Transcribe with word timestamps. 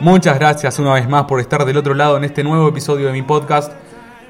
Muchas 0.00 0.38
gracias 0.38 0.78
una 0.78 0.94
vez 0.94 1.08
más 1.08 1.24
por 1.24 1.40
estar 1.40 1.64
del 1.64 1.78
otro 1.78 1.94
lado 1.94 2.18
en 2.18 2.24
este 2.24 2.44
nuevo 2.44 2.68
episodio 2.68 3.06
de 3.06 3.12
mi 3.12 3.22
podcast. 3.22 3.72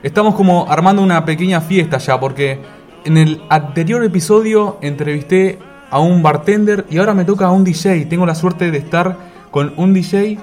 Estamos 0.04 0.36
como 0.36 0.70
armando 0.70 1.02
una 1.02 1.24
pequeña 1.24 1.60
fiesta 1.60 1.98
ya 1.98 2.20
porque 2.20 2.60
en 3.04 3.16
el 3.16 3.42
anterior 3.48 4.04
episodio 4.04 4.78
entrevisté 4.82 5.58
a 5.90 5.98
un 5.98 6.22
bartender 6.22 6.86
y 6.90 6.98
ahora 6.98 7.14
me 7.14 7.24
toca 7.24 7.46
a 7.46 7.50
un 7.50 7.64
DJ. 7.64 8.06
Tengo 8.06 8.24
la 8.24 8.36
suerte 8.36 8.70
de 8.70 8.78
estar 8.78 9.16
con 9.50 9.72
un 9.76 9.94
DJ. 9.94 10.38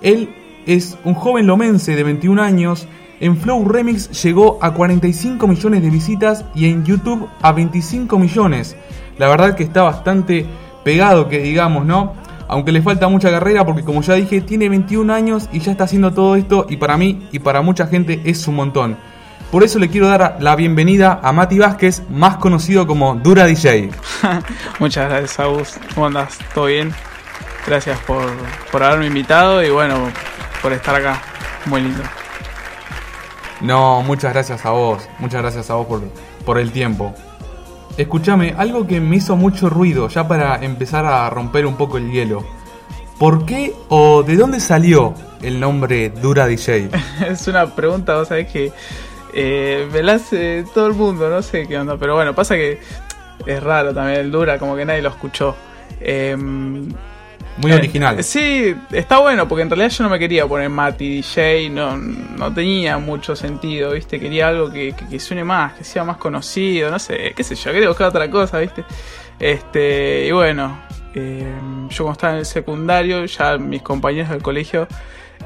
Él 0.00 0.43
es 0.66 0.96
un 1.04 1.14
joven 1.14 1.46
lomense 1.46 1.96
de 1.96 2.02
21 2.02 2.42
años. 2.42 2.86
En 3.20 3.36
Flow 3.36 3.66
Remix 3.68 4.22
llegó 4.22 4.58
a 4.60 4.74
45 4.74 5.46
millones 5.46 5.82
de 5.82 5.90
visitas 5.90 6.44
y 6.54 6.66
en 6.66 6.84
YouTube 6.84 7.28
a 7.42 7.52
25 7.52 8.18
millones. 8.18 8.76
La 9.18 9.28
verdad 9.28 9.54
que 9.54 9.62
está 9.62 9.82
bastante 9.82 10.46
pegado 10.84 11.28
que 11.28 11.38
digamos, 11.38 11.86
¿no? 11.86 12.12
aunque 12.48 12.72
le 12.72 12.82
falta 12.82 13.08
mucha 13.08 13.30
carrera 13.30 13.64
porque 13.64 13.82
como 13.82 14.02
ya 14.02 14.14
dije, 14.14 14.40
tiene 14.40 14.68
21 14.68 15.12
años 15.12 15.48
y 15.52 15.60
ya 15.60 15.72
está 15.72 15.84
haciendo 15.84 16.12
todo 16.12 16.36
esto 16.36 16.66
y 16.68 16.76
para 16.76 16.96
mí 16.96 17.28
y 17.32 17.38
para 17.38 17.62
mucha 17.62 17.86
gente 17.86 18.20
es 18.24 18.46
un 18.46 18.56
montón. 18.56 18.96
Por 19.50 19.62
eso 19.62 19.78
le 19.78 19.88
quiero 19.88 20.08
dar 20.08 20.38
la 20.40 20.56
bienvenida 20.56 21.20
a 21.22 21.32
Mati 21.32 21.58
Vázquez, 21.58 22.02
más 22.10 22.36
conocido 22.38 22.86
como 22.86 23.14
Dura 23.14 23.46
DJ. 23.46 23.90
Muchas 24.80 25.08
gracias, 25.08 25.38
Agus. 25.38 25.74
¿Cómo 25.94 26.06
andas? 26.06 26.38
¿Todo 26.54 26.66
bien? 26.66 26.92
Gracias 27.66 27.98
por, 28.00 28.24
por 28.72 28.82
haberme 28.82 29.06
invitado 29.06 29.62
y 29.62 29.70
bueno, 29.70 30.10
por 30.64 30.72
estar 30.72 30.94
acá. 30.94 31.20
Muy 31.66 31.82
lindo. 31.82 32.02
No, 33.60 34.02
muchas 34.02 34.32
gracias 34.32 34.64
a 34.64 34.70
vos. 34.70 35.06
Muchas 35.18 35.42
gracias 35.42 35.68
a 35.68 35.74
vos 35.74 35.86
por, 35.86 36.00
por 36.46 36.58
el 36.58 36.72
tiempo. 36.72 37.14
Escúchame, 37.98 38.54
algo 38.56 38.86
que 38.86 38.98
me 38.98 39.16
hizo 39.16 39.36
mucho 39.36 39.68
ruido, 39.68 40.08
ya 40.08 40.26
para 40.26 40.64
empezar 40.64 41.04
a 41.04 41.28
romper 41.28 41.66
un 41.66 41.76
poco 41.76 41.98
el 41.98 42.10
hielo. 42.10 42.46
¿Por 43.18 43.44
qué 43.44 43.74
o 43.90 44.22
de 44.22 44.36
dónde 44.36 44.58
salió 44.58 45.12
el 45.42 45.60
nombre 45.60 46.08
Dura 46.08 46.46
DJ? 46.46 46.88
es 47.28 47.46
una 47.46 47.66
pregunta, 47.74 48.16
vos 48.16 48.28
sabés 48.28 48.50
que 48.50 48.72
eh, 49.34 49.86
me 49.92 50.02
la 50.02 50.14
hace 50.14 50.64
todo 50.72 50.86
el 50.86 50.94
mundo, 50.94 51.28
no 51.28 51.42
sé 51.42 51.68
qué 51.68 51.76
onda, 51.76 51.98
pero 51.98 52.14
bueno, 52.14 52.34
pasa 52.34 52.54
que 52.54 52.80
es 53.44 53.62
raro 53.62 53.92
también 53.92 54.18
el 54.18 54.30
Dura, 54.30 54.58
como 54.58 54.76
que 54.76 54.86
nadie 54.86 55.02
lo 55.02 55.10
escuchó. 55.10 55.54
Eh, 56.00 56.34
muy 57.56 57.72
eh, 57.72 57.76
original. 57.76 58.22
Sí, 58.24 58.74
está 58.90 59.18
bueno, 59.18 59.46
porque 59.48 59.62
en 59.62 59.70
realidad 59.70 59.90
yo 59.90 60.04
no 60.04 60.10
me 60.10 60.18
quería 60.18 60.46
poner 60.46 60.68
Mati 60.68 61.16
DJ, 61.16 61.70
no, 61.70 61.96
no 61.96 62.52
tenía 62.52 62.98
mucho 62.98 63.36
sentido, 63.36 63.92
¿viste? 63.92 64.18
Quería 64.18 64.48
algo 64.48 64.70
que, 64.70 64.94
que, 65.10 65.20
suene 65.20 65.44
más, 65.44 65.74
que 65.74 65.84
sea 65.84 66.04
más 66.04 66.16
conocido, 66.16 66.90
no 66.90 66.98
sé, 66.98 67.32
qué 67.36 67.44
sé 67.44 67.54
yo, 67.54 67.72
quería 67.72 67.88
buscar 67.88 68.08
otra 68.08 68.30
cosa, 68.30 68.58
¿viste? 68.58 68.84
Este, 69.38 70.26
y 70.26 70.32
bueno, 70.32 70.80
eh, 71.14 71.52
yo 71.90 72.04
cuando 72.04 72.12
estaba 72.12 72.32
en 72.34 72.38
el 72.40 72.46
secundario, 72.46 73.24
ya 73.24 73.58
mis 73.58 73.82
compañeros 73.82 74.30
del 74.30 74.42
colegio 74.42 74.88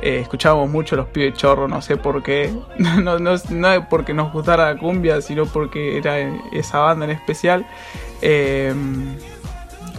eh, 0.01 0.21
escuchábamos 0.21 0.71
mucho 0.71 0.95
los 0.95 1.09
pibes 1.09 1.35
chorros, 1.35 1.69
no 1.69 1.83
sé 1.83 1.97
por 1.97 2.23
qué, 2.23 2.53
no, 2.79 3.19
no, 3.19 3.35
no 3.51 3.89
porque 3.89 4.15
nos 4.15 4.33
gustara 4.33 4.73
la 4.73 4.79
cumbia, 4.79 5.21
sino 5.21 5.47
porque 5.47 5.99
era 5.99 6.19
esa 6.53 6.79
banda 6.79 7.05
en 7.05 7.11
especial. 7.11 7.67
Eh, 8.23 8.73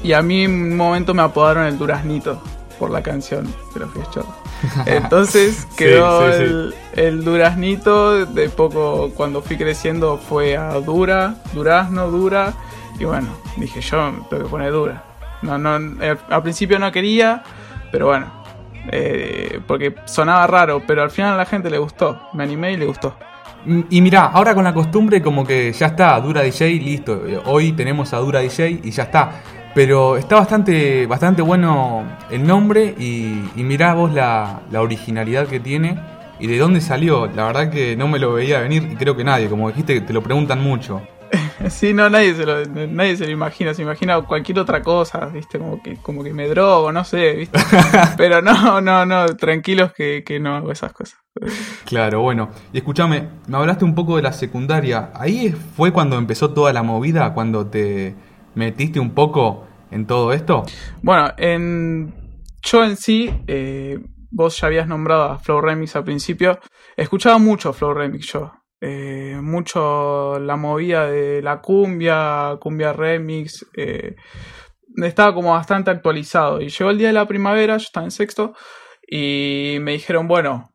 y 0.03 0.13
a 0.13 0.21
mí 0.21 0.43
en 0.43 0.51
un 0.51 0.77
momento 0.77 1.13
me 1.13 1.21
apodaron 1.21 1.65
el 1.65 1.77
Duraznito 1.77 2.41
por 2.79 2.89
la 2.89 3.03
canción 3.03 3.45
de 3.73 3.79
los 3.81 3.93
Chorros. 4.11 4.33
Entonces 4.85 5.67
quedó 5.77 6.27
el, 6.95 7.23
Duraznito. 7.23 8.25
De 8.25 8.49
poco, 8.49 9.11
cuando 9.15 9.41
fui 9.41 9.57
creciendo, 9.57 10.17
fue 10.17 10.57
a 10.57 10.73
Dura, 10.75 11.35
Durazno, 11.53 12.09
Dura. 12.09 12.53
Y 12.97 13.05
bueno, 13.05 13.27
dije 13.57 13.81
yo 13.81 14.13
tengo 14.29 14.43
que 14.43 14.49
poner 14.49 14.71
Dura. 14.71 15.03
No, 15.41 15.57
no, 15.57 15.77
eh, 16.01 16.17
al 16.29 16.41
principio 16.41 16.79
no 16.79 16.91
quería, 16.91 17.43
pero 17.91 18.07
bueno, 18.07 18.29
eh, 18.91 19.61
porque 19.67 19.95
sonaba 20.05 20.45
raro, 20.47 20.81
pero 20.85 21.01
al 21.01 21.11
final 21.11 21.33
a 21.33 21.37
la 21.37 21.45
gente 21.45 21.69
le 21.69 21.77
gustó. 21.77 22.29
Me 22.33 22.43
animé 22.43 22.73
y 22.73 22.77
le 22.77 22.85
gustó. 22.85 23.15
Y 23.89 24.01
mira, 24.01 24.27
ahora 24.27 24.55
con 24.55 24.63
la 24.63 24.73
costumbre 24.73 25.21
como 25.21 25.45
que 25.45 25.73
ya 25.73 25.87
está, 25.87 26.19
Dura 26.21 26.41
DJ, 26.41 26.71
listo. 26.75 27.21
Hoy 27.45 27.73
tenemos 27.73 28.13
a 28.13 28.17
Dura 28.17 28.39
DJ 28.39 28.79
y 28.83 28.91
ya 28.91 29.03
está. 29.03 29.41
Pero 29.73 30.17
está 30.17 30.35
bastante, 30.35 31.05
bastante 31.05 31.41
bueno 31.41 32.03
el 32.31 32.45
nombre 32.45 32.95
y, 32.97 33.49
y 33.55 33.63
mirá 33.63 33.93
vos 33.93 34.13
la, 34.13 34.61
la, 34.71 34.81
originalidad 34.81 35.47
que 35.47 35.59
tiene 35.59 35.99
y 36.39 36.47
de 36.47 36.57
dónde 36.57 36.81
salió. 36.81 37.27
La 37.27 37.45
verdad 37.45 37.69
que 37.69 37.95
no 37.95 38.07
me 38.07 38.19
lo 38.19 38.33
veía 38.33 38.59
venir 38.59 38.87
y 38.91 38.95
creo 38.95 39.15
que 39.15 39.23
nadie, 39.23 39.47
como 39.47 39.69
dijiste, 39.69 39.93
que 39.93 40.01
te 40.01 40.13
lo 40.13 40.23
preguntan 40.23 40.61
mucho. 40.61 41.01
Sí, 41.69 41.93
no, 41.93 42.09
nadie 42.09 42.33
se, 42.35 42.45
lo, 42.45 42.65
nadie 42.65 43.17
se 43.17 43.25
lo 43.25 43.31
imagina, 43.31 43.73
se 43.73 43.81
imagina 43.81 44.21
cualquier 44.21 44.59
otra 44.59 44.81
cosa, 44.81 45.25
¿viste? 45.27 45.59
Como 45.59 45.81
que, 45.81 45.97
como 45.97 46.23
que 46.23 46.33
me 46.33 46.47
drogo, 46.47 46.91
no 46.91 47.03
sé, 47.03 47.33
¿viste? 47.33 47.59
Pero 48.17 48.41
no, 48.41 48.79
no, 48.81 49.05
no, 49.05 49.25
tranquilos 49.35 49.93
que, 49.93 50.23
que 50.25 50.39
no 50.39 50.55
hago 50.55 50.71
esas 50.71 50.93
cosas. 50.93 51.19
Claro, 51.85 52.21
bueno. 52.21 52.49
Y 52.73 52.77
escúchame, 52.77 53.27
me 53.47 53.57
hablaste 53.57 53.85
un 53.85 53.95
poco 53.95 54.15
de 54.15 54.21
la 54.21 54.33
secundaria. 54.33 55.11
Ahí 55.13 55.53
fue 55.75 55.91
cuando 55.91 56.17
empezó 56.17 56.51
toda 56.51 56.73
la 56.73 56.83
movida, 56.83 57.33
cuando 57.33 57.67
te 57.67 58.15
metiste 58.55 58.99
un 58.99 59.11
poco 59.11 59.67
en 59.91 60.05
todo 60.05 60.33
esto? 60.33 60.63
Bueno, 61.01 61.33
en, 61.37 62.13
yo 62.61 62.83
en 62.83 62.95
sí, 62.95 63.29
eh, 63.47 63.99
vos 64.31 64.59
ya 64.59 64.67
habías 64.67 64.87
nombrado 64.87 65.23
a 65.23 65.39
Flow 65.39 65.61
Remix 65.61 65.95
al 65.95 66.03
principio. 66.03 66.59
Escuchaba 66.95 67.37
mucho 67.37 67.73
Flow 67.73 67.93
Remix 67.93 68.31
yo. 68.31 68.51
Eh, 68.81 69.37
mucho 69.41 70.39
la 70.39 70.55
movida 70.55 71.05
de 71.07 71.41
la 71.41 71.59
cumbia, 71.61 72.57
cumbia 72.59 72.93
remix. 72.93 73.65
Eh, 73.75 74.15
estaba 74.97 75.33
como 75.33 75.51
bastante 75.51 75.91
actualizado. 75.91 76.61
Y 76.61 76.69
llegó 76.69 76.89
el 76.89 76.97
día 76.97 77.07
de 77.07 77.13
la 77.13 77.27
primavera, 77.27 77.77
yo 77.77 77.83
estaba 77.83 78.05
en 78.05 78.11
sexto, 78.11 78.53
y 79.07 79.77
me 79.81 79.93
dijeron, 79.93 80.27
bueno, 80.27 80.71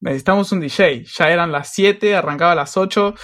necesitamos 0.00 0.52
un 0.52 0.60
DJ. 0.60 1.04
Ya 1.04 1.30
eran 1.30 1.52
las 1.52 1.72
7, 1.72 2.16
arrancaba 2.16 2.52
a 2.52 2.56
las 2.56 2.76
8, 2.76 3.14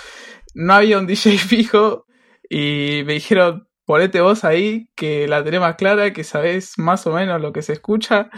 no 0.54 0.74
había 0.74 0.98
un 0.98 1.06
DJ 1.06 1.38
fijo, 1.38 2.06
y 2.48 3.02
me 3.06 3.14
dijeron, 3.14 3.68
ponete 3.86 4.20
vos 4.20 4.44
ahí, 4.44 4.90
que 4.96 5.28
la 5.28 5.44
tenés 5.44 5.60
más 5.60 5.76
clara, 5.76 6.12
que 6.12 6.24
sabés 6.24 6.78
más 6.78 7.06
o 7.06 7.12
menos 7.12 7.40
lo 7.40 7.52
que 7.52 7.62
se 7.62 7.72
escucha. 7.74 8.30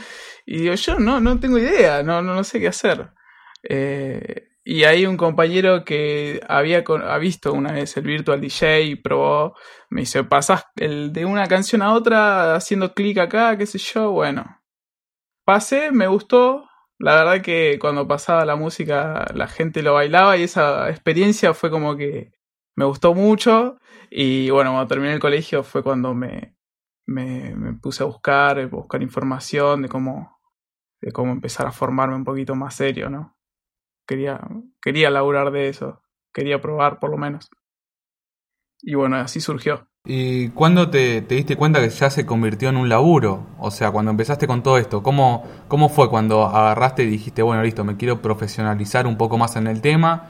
Y 0.44 0.58
digo, 0.62 0.74
yo 0.74 0.98
no, 0.98 1.20
no 1.20 1.40
tengo 1.40 1.58
idea, 1.58 2.02
no, 2.02 2.22
no, 2.22 2.34
no 2.34 2.44
sé 2.44 2.60
qué 2.60 2.68
hacer. 2.68 3.10
Eh, 3.68 4.48
y 4.64 4.84
hay 4.84 5.06
un 5.06 5.16
compañero 5.16 5.84
que 5.84 6.40
había 6.48 6.82
ha 6.88 7.18
visto 7.18 7.52
una 7.52 7.72
vez 7.72 7.96
el 7.96 8.04
Virtual 8.04 8.40
DJ 8.40 8.82
y 8.82 8.96
probó, 8.96 9.54
me 9.90 10.02
dice, 10.02 10.24
pasás 10.24 10.64
el 10.76 11.12
de 11.12 11.24
una 11.24 11.46
canción 11.46 11.82
a 11.82 11.92
otra 11.92 12.56
haciendo 12.56 12.92
clic 12.92 13.18
acá, 13.18 13.56
qué 13.56 13.66
sé 13.66 13.78
yo, 13.78 14.10
bueno. 14.10 14.60
Pasé, 15.44 15.92
me 15.92 16.08
gustó. 16.08 16.68
La 16.98 17.14
verdad 17.14 17.42
que 17.42 17.78
cuando 17.80 18.08
pasaba 18.08 18.44
la 18.44 18.56
música 18.56 19.26
la 19.34 19.46
gente 19.46 19.82
lo 19.82 19.94
bailaba 19.94 20.36
y 20.36 20.42
esa 20.44 20.90
experiencia 20.90 21.54
fue 21.54 21.70
como 21.70 21.96
que 21.96 22.32
me 22.76 22.84
gustó 22.84 23.14
mucho 23.14 23.78
y 24.10 24.50
bueno, 24.50 24.70
cuando 24.72 24.86
terminé 24.86 25.14
el 25.14 25.20
colegio 25.20 25.62
fue 25.62 25.82
cuando 25.82 26.14
me, 26.14 26.54
me, 27.06 27.72
puse 27.80 28.02
a 28.02 28.06
buscar, 28.06 28.58
a 28.58 28.66
buscar 28.66 29.02
información 29.02 29.82
de 29.82 29.88
cómo, 29.88 30.38
de 31.00 31.10
cómo 31.10 31.32
empezar 31.32 31.66
a 31.66 31.72
formarme 31.72 32.16
un 32.16 32.24
poquito 32.24 32.54
más 32.54 32.74
serio, 32.74 33.10
¿no? 33.10 33.36
Quería, 34.06 34.40
quería 34.80 35.10
laburar 35.10 35.50
de 35.50 35.68
eso, 35.68 36.02
quería 36.32 36.60
probar 36.60 37.00
por 37.00 37.10
lo 37.10 37.16
menos. 37.16 37.48
Y 38.82 38.94
bueno, 38.94 39.16
así 39.16 39.40
surgió. 39.40 39.88
¿Y 40.04 40.50
cuándo 40.50 40.90
te, 40.90 41.22
te, 41.22 41.34
diste 41.34 41.56
cuenta 41.56 41.80
que 41.80 41.88
ya 41.88 42.10
se 42.10 42.26
convirtió 42.26 42.68
en 42.68 42.76
un 42.76 42.88
laburo? 42.88 43.46
O 43.58 43.72
sea, 43.72 43.90
cuando 43.90 44.12
empezaste 44.12 44.46
con 44.46 44.62
todo 44.62 44.78
esto, 44.78 45.02
¿cómo, 45.02 45.44
¿cómo 45.66 45.88
fue 45.88 46.08
cuando 46.08 46.44
agarraste 46.44 47.02
y 47.02 47.06
dijiste, 47.06 47.42
bueno, 47.42 47.62
listo, 47.64 47.82
me 47.84 47.96
quiero 47.96 48.22
profesionalizar 48.22 49.06
un 49.08 49.16
poco 49.16 49.38
más 49.38 49.56
en 49.56 49.66
el 49.66 49.80
tema 49.80 50.28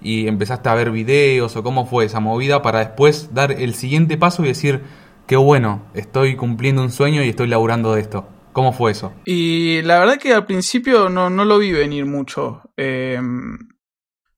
y 0.00 0.28
empezaste 0.28 0.68
a 0.68 0.74
ver 0.74 0.90
videos 0.90 1.56
o 1.56 1.62
cómo 1.62 1.86
fue 1.86 2.04
esa 2.04 2.20
movida 2.20 2.62
para 2.62 2.80
después 2.80 3.34
dar 3.34 3.52
el 3.52 3.74
siguiente 3.74 4.16
paso 4.16 4.44
y 4.44 4.48
decir, 4.48 4.80
qué 5.26 5.36
bueno, 5.36 5.86
estoy 5.94 6.36
cumpliendo 6.36 6.82
un 6.82 6.90
sueño 6.90 7.22
y 7.22 7.28
estoy 7.28 7.48
laburando 7.48 7.94
de 7.94 8.00
esto. 8.00 8.28
¿Cómo 8.52 8.72
fue 8.72 8.92
eso? 8.92 9.12
Y 9.26 9.82
la 9.82 9.98
verdad 9.98 10.18
que 10.18 10.32
al 10.32 10.46
principio 10.46 11.10
no, 11.10 11.28
no 11.28 11.44
lo 11.44 11.58
vi 11.58 11.72
venir 11.72 12.06
mucho. 12.06 12.62
Eh, 12.76 13.20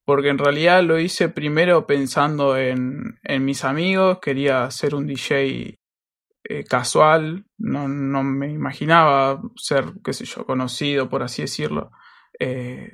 porque 0.08 0.30
en 0.30 0.38
realidad 0.38 0.82
lo 0.82 0.98
hice 0.98 1.28
primero 1.28 1.86
pensando 1.86 2.56
en, 2.56 3.18
en 3.22 3.44
mis 3.44 3.62
amigos. 3.62 4.20
Quería 4.22 4.70
ser 4.70 4.94
un 4.94 5.06
DJ 5.06 5.78
eh, 6.44 6.64
casual. 6.64 7.44
No, 7.58 7.88
no, 7.88 8.24
me 8.24 8.50
imaginaba 8.50 9.42
ser, 9.54 9.92
qué 10.02 10.14
sé 10.14 10.24
yo, 10.24 10.46
conocido, 10.46 11.10
por 11.10 11.22
así 11.22 11.42
decirlo. 11.42 11.90
Eh, 12.40 12.90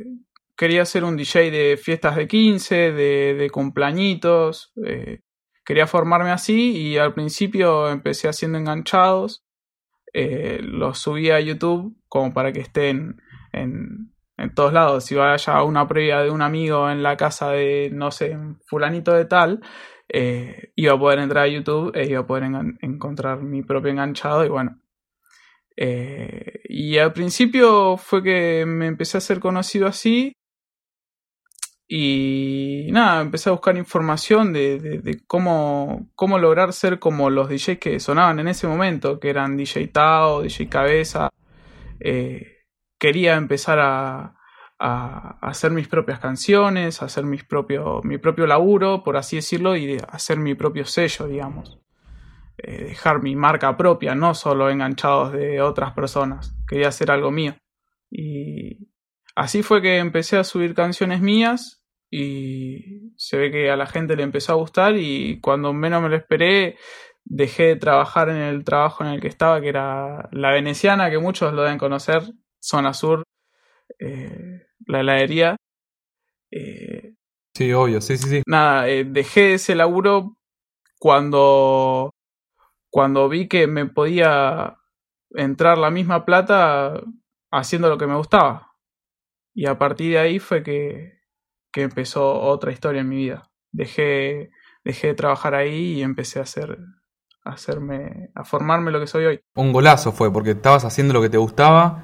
quería 0.57 0.85
ser 0.85 1.05
un 1.05 1.17
DJ 1.17 1.51
de 1.51 1.77
fiestas 1.77 2.17
de 2.17 2.29
15, 2.29 2.93
de, 2.93 3.35
de 3.35 3.51
cumpleañitos. 3.51 4.73
Eh, 4.87 5.21
quería 5.65 5.87
formarme 5.87 6.31
así 6.31 6.77
y 6.77 6.99
al 6.99 7.15
principio 7.15 7.91
empecé 7.91 8.29
haciendo 8.29 8.59
enganchados. 8.59 9.45
Eh, 10.13 10.61
los 10.63 10.99
subí 10.99 11.31
a 11.31 11.41
YouTube 11.41 11.97
como 12.09 12.33
para 12.33 12.53
que 12.53 12.61
estén 12.61 13.21
en, 13.53 14.13
en 14.37 14.55
todos 14.55 14.73
lados. 14.73 15.05
Si 15.05 15.15
vaya 15.15 15.55
a 15.55 15.65
una 15.65 15.89
previa 15.89 16.21
de 16.21 16.31
un 16.31 16.43
amigo 16.43 16.89
en 16.91 17.03
la 17.03 17.17
casa 17.17 17.51
de, 17.51 17.91
no 17.93 18.11
sé, 18.11 18.37
fulanito 18.67 19.13
de 19.13 19.25
tal, 19.25 19.61
eh, 20.09 20.73
iba 20.77 20.93
a 20.95 20.99
poder 20.99 21.19
entrar 21.19 21.45
a 21.45 21.49
YouTube 21.49 21.93
e 21.97 22.07
iba 22.07 22.21
a 22.21 22.27
poder 22.27 22.45
encontrar 22.81 23.43
mi 23.43 23.63
propio 23.63 23.91
enganchado 23.91 24.45
y 24.45 24.49
bueno. 24.49 24.81
Y 25.77 26.99
al 26.99 27.13
principio 27.13 27.97
fue 27.97 28.23
que 28.23 28.65
me 28.65 28.87
empecé 28.87 29.19
a 29.19 29.21
ser 29.21 29.41
conocido 29.41 29.89
así 29.89 30.37
y 31.87 32.89
nada, 32.93 33.21
empecé 33.21 33.51
a 33.51 33.53
buscar 33.53 33.77
información 33.77 34.53
de, 34.53 35.23
cómo, 35.27 36.09
cómo 36.15 36.39
lograr 36.39 36.73
ser 36.73 36.99
como 36.99 37.29
los 37.31 37.49
DJs 37.49 37.79
que 37.79 38.01
sonaban 38.01 38.39
en 38.39 38.49
ese 38.49 38.67
momento, 38.67 39.21
que 39.21 39.29
eran 39.31 39.57
DJ 39.57 39.89
Tao, 39.89 40.43
DJ 40.43 40.69
Cabeza. 40.69 41.31
Eh, 42.01 42.65
quería 42.99 43.37
empezar 43.37 43.79
a, 43.81 44.37
hacer 44.79 45.71
mis 45.71 45.89
propias 45.89 46.19
canciones, 46.19 47.01
hacer 47.01 47.25
mis 47.25 47.45
propio, 47.45 48.01
mi 48.03 48.19
propio 48.19 48.47
laburo, 48.47 49.03
por 49.03 49.17
así 49.17 49.37
decirlo, 49.37 49.77
y 49.77 49.99
hacer 50.09 50.39
mi 50.39 50.55
propio 50.55 50.85
sello, 50.85 51.27
digamos. 51.27 51.79
Eh, 52.59 52.85
dejar 52.89 53.23
mi 53.23 53.35
marca 53.35 53.77
propia, 53.77 54.15
no 54.15 54.35
solo 54.35 54.69
enganchados 54.69 55.33
de 55.33 55.63
otras 55.63 55.93
personas. 55.93 56.55
Quería 56.69 56.89
hacer 56.89 57.11
algo 57.11 57.31
mío. 57.31 57.57
Y 58.11 58.89
así 59.35 59.63
fue 59.63 59.83
que 59.83 59.99
empecé 59.99 60.37
a 60.37 60.45
subir 60.45 60.75
canciones 60.75 61.21
mías 61.21 61.85
y 62.11 63.13
se 63.17 63.37
ve 63.37 63.51
que 63.51 63.71
a 63.71 63.77
la 63.77 63.87
gente 63.87 64.17
le 64.17 64.23
empezó 64.23 64.53
a 64.53 64.57
gustar 64.57 64.97
y 64.97 65.41
cuando 65.41 65.73
menos 65.73 66.03
me 66.03 66.09
lo 66.09 66.17
esperé 66.17 66.77
dejé 67.25 67.65
de 67.65 67.77
trabajar 67.77 68.29
en 68.29 68.37
el 68.37 68.65
trabajo 68.65 69.05
en 69.05 69.11
el 69.11 69.21
que 69.21 69.29
estaba, 69.29 69.61
que 69.61 69.69
era 69.69 70.29
la 70.33 70.53
veneciana, 70.53 71.11
que 71.11 71.19
muchos 71.19 71.53
lo 71.53 71.63
deben 71.63 71.79
conocer, 71.79 72.23
zona 72.61 72.93
sur, 72.93 73.25
eh, 73.99 74.67
la 74.87 75.01
heladería. 75.01 75.57
Eh, 76.51 77.15
sí, 77.57 77.73
obvio, 77.73 78.01
sí, 78.01 78.17
sí, 78.17 78.29
sí. 78.29 78.43
Nada, 78.47 78.89
eh, 78.89 79.05
dejé 79.05 79.55
ese 79.55 79.75
laburo 79.75 80.37
cuando, 80.99 82.11
cuando 82.91 83.29
vi 83.29 83.49
que 83.49 83.67
me 83.67 83.87
podía 83.87 84.77
entrar 85.31 85.79
la 85.79 85.91
misma 85.91 86.25
plata 86.25 87.03
haciendo 87.51 87.89
lo 87.89 87.99
que 87.99 88.07
me 88.07 88.17
gustaba. 88.17 88.74
Y 89.55 89.67
a 89.67 89.79
partir 89.79 90.13
de 90.13 90.19
ahí 90.19 90.39
fue 90.39 90.63
que, 90.63 91.21
que 91.73 91.83
empezó 91.83 92.41
otra 92.41 92.73
historia 92.73 93.03
en 93.03 93.09
mi 93.09 93.17
vida. 93.17 93.51
Dejé, 93.73 94.51
dejé 94.85 95.09
de 95.09 95.15
trabajar 95.15 95.55
ahí 95.55 95.95
y 95.95 96.03
empecé 96.03 96.41
a 96.41 96.43
hacer 96.43 96.79
a 97.45 97.51
hacerme 97.51 98.31
a 98.35 98.45
formarme 98.45 98.91
lo 98.91 99.01
que 99.01 99.07
soy 99.07 99.27
hoy. 99.27 99.41
Un 99.55 99.73
golazo 99.73 100.13
fue 100.13 100.33
porque 100.33 100.53
estabas 100.53 100.85
haciendo 100.85 101.13
lo 101.13 101.21
que 101.21 101.29
te 101.29 101.37
gustaba 101.37 102.03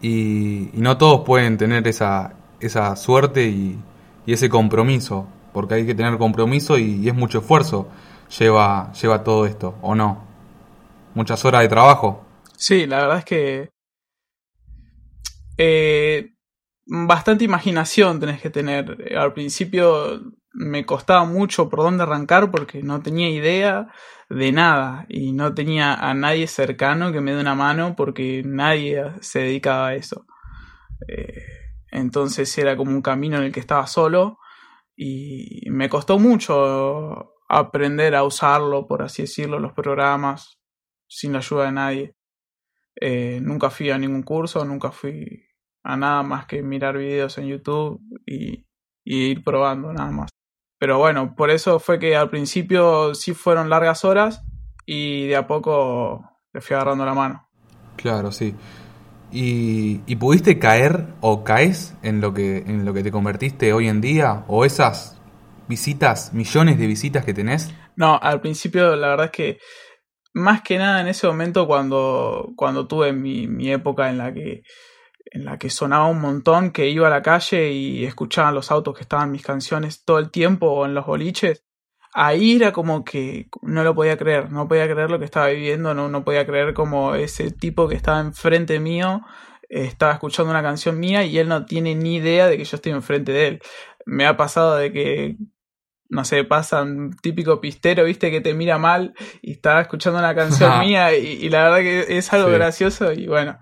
y, 0.00 0.70
no 0.74 0.96
todos 0.98 1.24
pueden 1.26 1.58
tener 1.58 1.86
esa, 1.88 2.34
esa 2.60 2.94
suerte 2.96 3.44
y, 3.44 3.78
ese 4.26 4.50
compromiso, 4.50 5.26
porque 5.54 5.72
hay 5.74 5.86
que 5.86 5.94
tener 5.94 6.18
compromiso 6.18 6.78
y, 6.78 7.08
es 7.08 7.14
mucho 7.14 7.38
esfuerzo 7.38 7.88
lleva, 8.38 8.92
lleva 8.92 9.24
todo 9.24 9.46
esto, 9.46 9.76
¿o 9.80 9.94
no? 9.94 10.22
Muchas 11.14 11.42
horas 11.46 11.62
de 11.62 11.68
trabajo. 11.68 12.26
Sí, 12.54 12.86
la 12.86 13.00
verdad 13.00 13.18
es 13.18 13.24
que 13.24 13.70
eh, 15.56 16.34
bastante 16.88 17.44
imaginación 17.44 18.18
tenés 18.18 18.40
que 18.40 18.50
tener. 18.50 19.14
Al 19.16 19.32
principio 19.34 20.22
me 20.52 20.86
costaba 20.86 21.24
mucho 21.24 21.68
por 21.68 21.80
dónde 21.80 22.02
arrancar 22.02 22.50
porque 22.50 22.82
no 22.82 23.02
tenía 23.02 23.28
idea 23.28 23.88
de 24.30 24.52
nada 24.52 25.06
y 25.08 25.32
no 25.32 25.54
tenía 25.54 25.94
a 25.94 26.14
nadie 26.14 26.46
cercano 26.46 27.12
que 27.12 27.20
me 27.20 27.32
dé 27.34 27.40
una 27.40 27.54
mano 27.54 27.94
porque 27.96 28.42
nadie 28.44 29.04
se 29.20 29.40
dedicaba 29.40 29.88
a 29.88 29.94
eso. 29.94 30.26
Eh, 31.06 31.42
entonces 31.90 32.56
era 32.58 32.76
como 32.76 32.90
un 32.90 33.02
camino 33.02 33.36
en 33.36 33.44
el 33.44 33.52
que 33.52 33.60
estaba 33.60 33.86
solo 33.86 34.38
y 34.96 35.70
me 35.70 35.88
costó 35.88 36.18
mucho 36.18 37.34
aprender 37.48 38.14
a 38.14 38.24
usarlo, 38.24 38.86
por 38.86 39.02
así 39.02 39.22
decirlo, 39.22 39.58
los 39.58 39.72
programas 39.72 40.58
sin 41.06 41.32
la 41.32 41.38
ayuda 41.38 41.66
de 41.66 41.72
nadie. 41.72 42.14
Eh, 43.00 43.40
nunca 43.42 43.70
fui 43.70 43.90
a 43.90 43.98
ningún 43.98 44.22
curso, 44.22 44.64
nunca 44.64 44.90
fui 44.90 45.47
a 45.88 45.96
nada 45.96 46.22
más 46.22 46.44
que 46.44 46.62
mirar 46.62 46.98
videos 46.98 47.38
en 47.38 47.46
YouTube 47.46 47.98
y 48.26 48.66
ir 49.06 49.42
probando 49.42 49.90
nada 49.90 50.10
más. 50.10 50.30
Pero 50.78 50.98
bueno, 50.98 51.34
por 51.34 51.50
eso 51.50 51.80
fue 51.80 51.98
que 51.98 52.14
al 52.14 52.28
principio 52.28 53.14
sí 53.14 53.32
fueron 53.32 53.70
largas 53.70 54.04
horas 54.04 54.44
y 54.84 55.26
de 55.28 55.36
a 55.36 55.46
poco 55.46 56.28
le 56.52 56.60
fui 56.60 56.76
agarrando 56.76 57.06
la 57.06 57.14
mano. 57.14 57.48
Claro, 57.96 58.30
sí. 58.32 58.54
¿Y, 59.32 60.02
¿Y, 60.06 60.16
pudiste 60.16 60.58
caer 60.58 61.06
o 61.22 61.42
caes 61.42 61.96
en 62.02 62.20
lo, 62.20 62.34
que, 62.34 62.58
en 62.58 62.84
lo 62.84 62.92
que 62.92 63.02
te 63.02 63.10
convertiste 63.10 63.72
hoy 63.72 63.88
en 63.88 64.02
día? 64.02 64.44
¿O 64.46 64.66
esas 64.66 65.18
visitas, 65.68 66.34
millones 66.34 66.78
de 66.78 66.86
visitas 66.86 67.24
que 67.24 67.32
tenés? 67.32 67.74
No, 67.96 68.18
al 68.20 68.42
principio 68.42 68.94
la 68.94 69.08
verdad 69.08 69.26
es 69.26 69.32
que 69.32 69.58
más 70.34 70.60
que 70.60 70.76
nada 70.76 71.00
en 71.00 71.08
ese 71.08 71.26
momento 71.26 71.66
cuando, 71.66 72.52
cuando 72.56 72.86
tuve 72.86 73.14
mi, 73.14 73.46
mi 73.46 73.70
época 73.70 74.10
en 74.10 74.18
la 74.18 74.34
que 74.34 74.62
en 75.30 75.44
la 75.44 75.58
que 75.58 75.70
sonaba 75.70 76.06
un 76.06 76.20
montón, 76.20 76.70
que 76.70 76.88
iba 76.88 77.06
a 77.06 77.10
la 77.10 77.22
calle 77.22 77.70
y 77.70 78.04
escuchaba 78.04 78.52
los 78.52 78.70
autos 78.70 78.94
que 78.94 79.02
estaban 79.02 79.30
mis 79.30 79.42
canciones 79.42 80.04
todo 80.04 80.18
el 80.18 80.30
tiempo 80.30 80.66
o 80.68 80.86
en 80.86 80.94
los 80.94 81.06
boliches, 81.06 81.64
ahí 82.12 82.56
era 82.56 82.72
como 82.72 83.04
que 83.04 83.48
no 83.62 83.84
lo 83.84 83.94
podía 83.94 84.16
creer, 84.16 84.50
no 84.50 84.68
podía 84.68 84.88
creer 84.88 85.10
lo 85.10 85.18
que 85.18 85.24
estaba 85.24 85.48
viviendo, 85.48 85.94
no, 85.94 86.08
no 86.08 86.24
podía 86.24 86.46
creer 86.46 86.74
como 86.74 87.14
ese 87.14 87.50
tipo 87.50 87.88
que 87.88 87.96
estaba 87.96 88.20
enfrente 88.20 88.80
mío 88.80 89.22
estaba 89.68 90.12
escuchando 90.12 90.50
una 90.50 90.62
canción 90.62 90.98
mía 90.98 91.24
y 91.24 91.38
él 91.38 91.48
no 91.48 91.66
tiene 91.66 91.94
ni 91.94 92.16
idea 92.16 92.46
de 92.46 92.56
que 92.56 92.64
yo 92.64 92.76
estoy 92.76 92.92
enfrente 92.92 93.32
de 93.32 93.46
él. 93.48 93.62
Me 94.06 94.26
ha 94.26 94.36
pasado 94.36 94.76
de 94.76 94.92
que 94.92 95.36
no 96.10 96.24
sé, 96.24 96.42
pasan 96.44 97.10
típico 97.20 97.60
pistero, 97.60 98.04
viste, 98.04 98.30
que 98.30 98.40
te 98.40 98.54
mira 98.54 98.78
mal 98.78 99.12
y 99.42 99.52
estaba 99.52 99.82
escuchando 99.82 100.18
una 100.18 100.34
canción 100.34 100.78
mía 100.80 101.14
y, 101.14 101.50
la 101.50 101.64
verdad 101.64 101.78
que 101.80 102.16
es 102.16 102.32
algo 102.32 102.50
gracioso 102.50 103.12
y 103.12 103.26
bueno, 103.26 103.58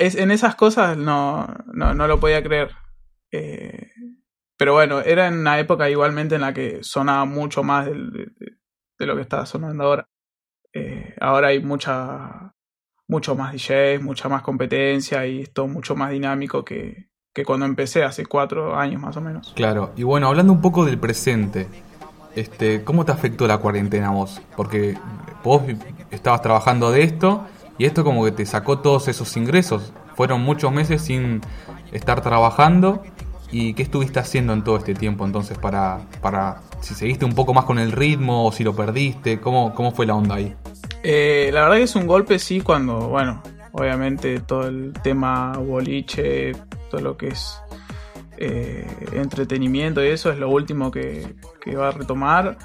en 0.00 0.30
esas 0.30 0.54
cosas 0.54 0.96
no, 0.96 1.46
no, 1.72 1.94
no 1.94 2.06
lo 2.06 2.18
podía 2.18 2.42
creer. 2.42 2.70
Eh, 3.30 3.90
pero 4.56 4.74
bueno, 4.74 5.00
era 5.00 5.28
en 5.28 5.38
una 5.38 5.58
época 5.58 5.88
igualmente 5.88 6.34
en 6.34 6.40
la 6.40 6.52
que 6.52 6.82
sonaba 6.82 7.24
mucho 7.24 7.62
más 7.62 7.86
de, 7.86 8.32
lo 8.98 9.16
que 9.16 9.22
está 9.22 9.44
sonando 9.46 9.84
ahora. 9.84 10.08
Eh, 10.72 11.14
ahora 11.20 11.48
hay 11.48 11.62
mucha, 11.62 12.54
mucho 13.08 13.34
más 13.34 13.52
DJs, 13.52 14.02
mucha 14.02 14.28
más 14.28 14.42
competencia 14.42 15.26
y 15.26 15.40
esto 15.40 15.66
mucho 15.66 15.96
más 15.96 16.10
dinámico 16.10 16.64
que, 16.64 17.10
que 17.34 17.44
cuando 17.44 17.66
empecé 17.66 18.02
hace 18.02 18.26
cuatro 18.26 18.76
años 18.76 19.00
más 19.00 19.16
o 19.16 19.20
menos. 19.20 19.52
Claro, 19.54 19.92
y 19.96 20.02
bueno, 20.02 20.28
hablando 20.28 20.52
un 20.52 20.60
poco 20.60 20.84
del 20.84 20.98
presente, 20.98 21.68
este, 22.34 22.84
¿cómo 22.84 23.04
te 23.04 23.12
afectó 23.12 23.46
la 23.46 23.58
cuarentena 23.58 24.10
vos? 24.10 24.40
Porque 24.56 24.96
vos 25.42 25.62
estabas 26.10 26.42
trabajando 26.42 26.90
de 26.90 27.02
esto 27.02 27.46
y 27.80 27.86
esto 27.86 28.04
como 28.04 28.22
que 28.26 28.30
te 28.30 28.44
sacó 28.44 28.80
todos 28.80 29.08
esos 29.08 29.34
ingresos. 29.38 29.94
Fueron 30.14 30.42
muchos 30.42 30.70
meses 30.70 31.00
sin 31.00 31.40
estar 31.92 32.20
trabajando. 32.20 33.02
¿Y 33.50 33.72
qué 33.72 33.82
estuviste 33.82 34.20
haciendo 34.20 34.52
en 34.52 34.62
todo 34.62 34.76
este 34.76 34.92
tiempo 34.92 35.24
entonces 35.24 35.56
para, 35.56 36.02
para 36.20 36.60
si 36.82 36.92
seguiste 36.92 37.24
un 37.24 37.32
poco 37.32 37.54
más 37.54 37.64
con 37.64 37.78
el 37.78 37.90
ritmo 37.90 38.44
o 38.44 38.52
si 38.52 38.64
lo 38.64 38.76
perdiste? 38.76 39.40
¿Cómo, 39.40 39.74
cómo 39.74 39.92
fue 39.92 40.04
la 40.04 40.14
onda 40.14 40.34
ahí? 40.34 40.54
Eh, 41.02 41.48
la 41.54 41.62
verdad 41.62 41.76
que 41.76 41.84
es 41.84 41.96
un 41.96 42.06
golpe 42.06 42.38
sí 42.38 42.60
cuando, 42.60 43.08
bueno, 43.08 43.42
obviamente 43.72 44.40
todo 44.40 44.68
el 44.68 44.92
tema 45.02 45.56
boliche, 45.56 46.52
todo 46.90 47.00
lo 47.00 47.16
que 47.16 47.28
es 47.28 47.62
eh, 48.42 48.86
entretenimiento 49.12 50.02
y 50.02 50.08
eso 50.08 50.30
es 50.30 50.38
lo 50.38 50.48
último 50.48 50.90
que, 50.90 51.34
va 51.76 51.88
a 51.88 51.92
retomar. 51.92 52.56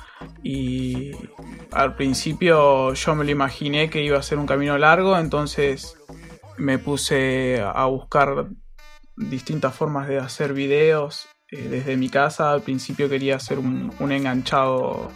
Y 0.41 1.11
al 1.71 1.95
principio 1.95 2.93
yo 2.93 3.13
me 3.13 3.25
lo 3.25 3.31
imaginé 3.31 3.89
que 3.89 4.01
iba 4.01 4.17
a 4.17 4.23
ser 4.23 4.39
un 4.39 4.45
camino 4.45 4.77
largo, 4.77 5.17
entonces 5.17 5.97
me 6.57 6.79
puse 6.79 7.61
a 7.61 7.85
buscar 7.87 8.47
distintas 9.17 9.75
formas 9.75 10.07
de 10.07 10.17
hacer 10.17 10.53
videos 10.53 11.27
eh, 11.51 11.67
desde 11.69 11.97
mi 11.97 12.07
casa. 12.07 12.53
Al 12.53 12.61
principio 12.61 13.09
quería 13.09 13.35
hacer 13.35 13.59
un, 13.59 13.91
enganchado 13.99 15.11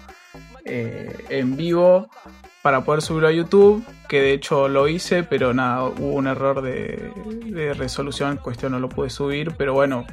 eh, 0.65 1.15
en 1.29 1.55
vivo 1.55 2.09
para 2.61 2.83
poder 2.83 3.01
subirlo 3.01 3.29
a 3.29 3.31
YouTube, 3.31 3.81
que 4.09 4.19
de 4.19 4.33
hecho 4.33 4.67
lo 4.67 4.89
hice, 4.89 5.23
pero 5.23 5.53
nada, 5.53 5.85
hubo 5.85 6.11
un 6.11 6.27
error 6.27 6.61
de, 6.61 7.13
de 7.45 7.73
resolución, 7.73 8.35
cuestión 8.35 8.73
no 8.73 8.79
lo 8.79 8.89
pude 8.89 9.09
subir, 9.09 9.53
pero 9.57 9.73
bueno, 9.73 10.05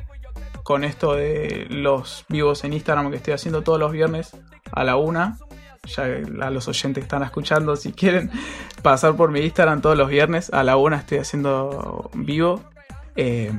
con 0.67 0.83
esto 0.83 1.15
de 1.15 1.69
los 1.71 2.25
vivos 2.29 2.65
en 2.65 2.73
Instagram 2.73 3.09
que 3.11 3.19
estoy 3.19 3.35
haciendo 3.35 3.63
todos 3.63 3.79
los 3.79 3.93
viernes 3.93 4.33
a 4.73 4.83
la 4.83 4.97
una. 4.97 5.39
Ya 5.95 6.07
a 6.45 6.51
los 6.51 6.67
oyentes 6.67 7.03
que 7.03 7.05
están 7.05 7.23
escuchando, 7.23 7.77
si 7.77 7.93
quieren 7.93 8.33
pasar 8.83 9.15
por 9.15 9.31
mi 9.31 9.43
Instagram 9.43 9.81
todos 9.81 9.97
los 9.97 10.09
viernes 10.09 10.53
a 10.53 10.65
la 10.65 10.77
una 10.77 10.97
estoy 10.97 11.19
haciendo 11.19 12.11
vivo. 12.15 12.65
Eh, 13.15 13.53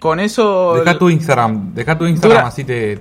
con 0.00 0.18
eso. 0.18 0.74
Deja 0.74 0.98
tu 0.98 1.08
Instagram, 1.08 1.72
deja 1.72 1.96
tu 1.96 2.06
Instagram 2.06 2.46
así 2.46 2.64
te, 2.64 2.96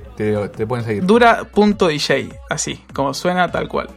pueden 0.68 0.86
seguir. 0.86 1.04
Dura.dj, 1.04 2.12
así, 2.52 2.86
como 2.94 3.16
suena 3.16 3.52
tal 3.52 3.68
cual. 3.68 3.90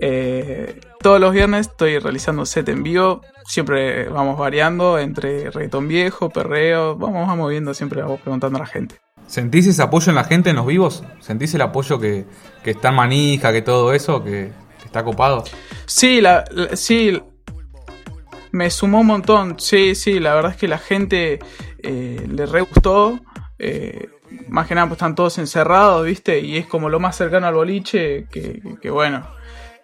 Eh, 0.00 0.80
todos 1.00 1.20
los 1.20 1.32
viernes 1.32 1.68
estoy 1.68 1.98
realizando 1.98 2.44
set 2.46 2.68
en 2.68 2.82
vivo. 2.82 3.20
Siempre 3.46 4.08
vamos 4.08 4.38
variando 4.38 4.98
entre 4.98 5.50
reggaetón 5.50 5.88
viejo, 5.88 6.28
perreo. 6.30 6.96
Vamos, 6.96 7.26
vamos 7.26 7.50
viendo, 7.50 7.72
siempre 7.74 8.02
vamos 8.02 8.20
preguntando 8.20 8.58
a 8.58 8.60
la 8.62 8.66
gente. 8.66 8.96
¿Sentís 9.26 9.66
ese 9.66 9.82
apoyo 9.82 10.10
en 10.10 10.16
la 10.16 10.24
gente 10.24 10.50
en 10.50 10.56
los 10.56 10.66
vivos? 10.66 11.04
¿Sentís 11.20 11.54
el 11.54 11.60
apoyo 11.60 11.98
que, 12.00 12.24
que 12.64 12.70
está 12.70 12.90
manija, 12.92 13.52
que 13.52 13.62
todo 13.62 13.92
eso, 13.92 14.22
que, 14.24 14.50
que 14.80 14.84
está 14.86 15.04
copado? 15.04 15.44
Sí, 15.86 16.20
la, 16.20 16.44
la- 16.50 16.76
sí. 16.76 17.20
Me 18.52 18.70
sumó 18.70 19.00
un 19.00 19.06
montón. 19.06 19.58
Sí, 19.60 19.94
sí, 19.94 20.18
la 20.20 20.34
verdad 20.34 20.52
es 20.52 20.56
que 20.56 20.68
la 20.68 20.78
gente 20.78 21.38
eh, 21.82 22.26
le 22.28 22.46
re 22.46 22.62
gustó. 22.62 23.18
Eh, 23.58 24.08
más 24.48 24.66
que 24.66 24.74
nada, 24.74 24.86
pues 24.86 24.96
están 24.96 25.14
todos 25.14 25.36
encerrados, 25.38 26.04
¿viste? 26.06 26.38
Y 26.40 26.56
es 26.56 26.66
como 26.66 26.88
lo 26.88 26.98
más 27.00 27.16
cercano 27.16 27.46
al 27.46 27.54
boliche, 27.54 28.26
que 28.30 28.90
bueno, 28.90 29.26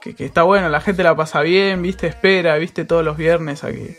que, 0.05 0.15
que 0.15 0.27
está 0.27 0.43
bueno, 0.43 0.69
la 0.69 0.83
gente 0.83 1.03
la 1.03 1.17
pasa 1.17 1.41
bien, 1.41 1.81
¿viste? 1.81 2.07
Espera, 2.07 2.57
¿viste? 2.57 2.85
Todos 2.85 3.03
los 3.03 3.17
viernes 3.17 3.65
a 3.65 3.73
que, 3.73 3.97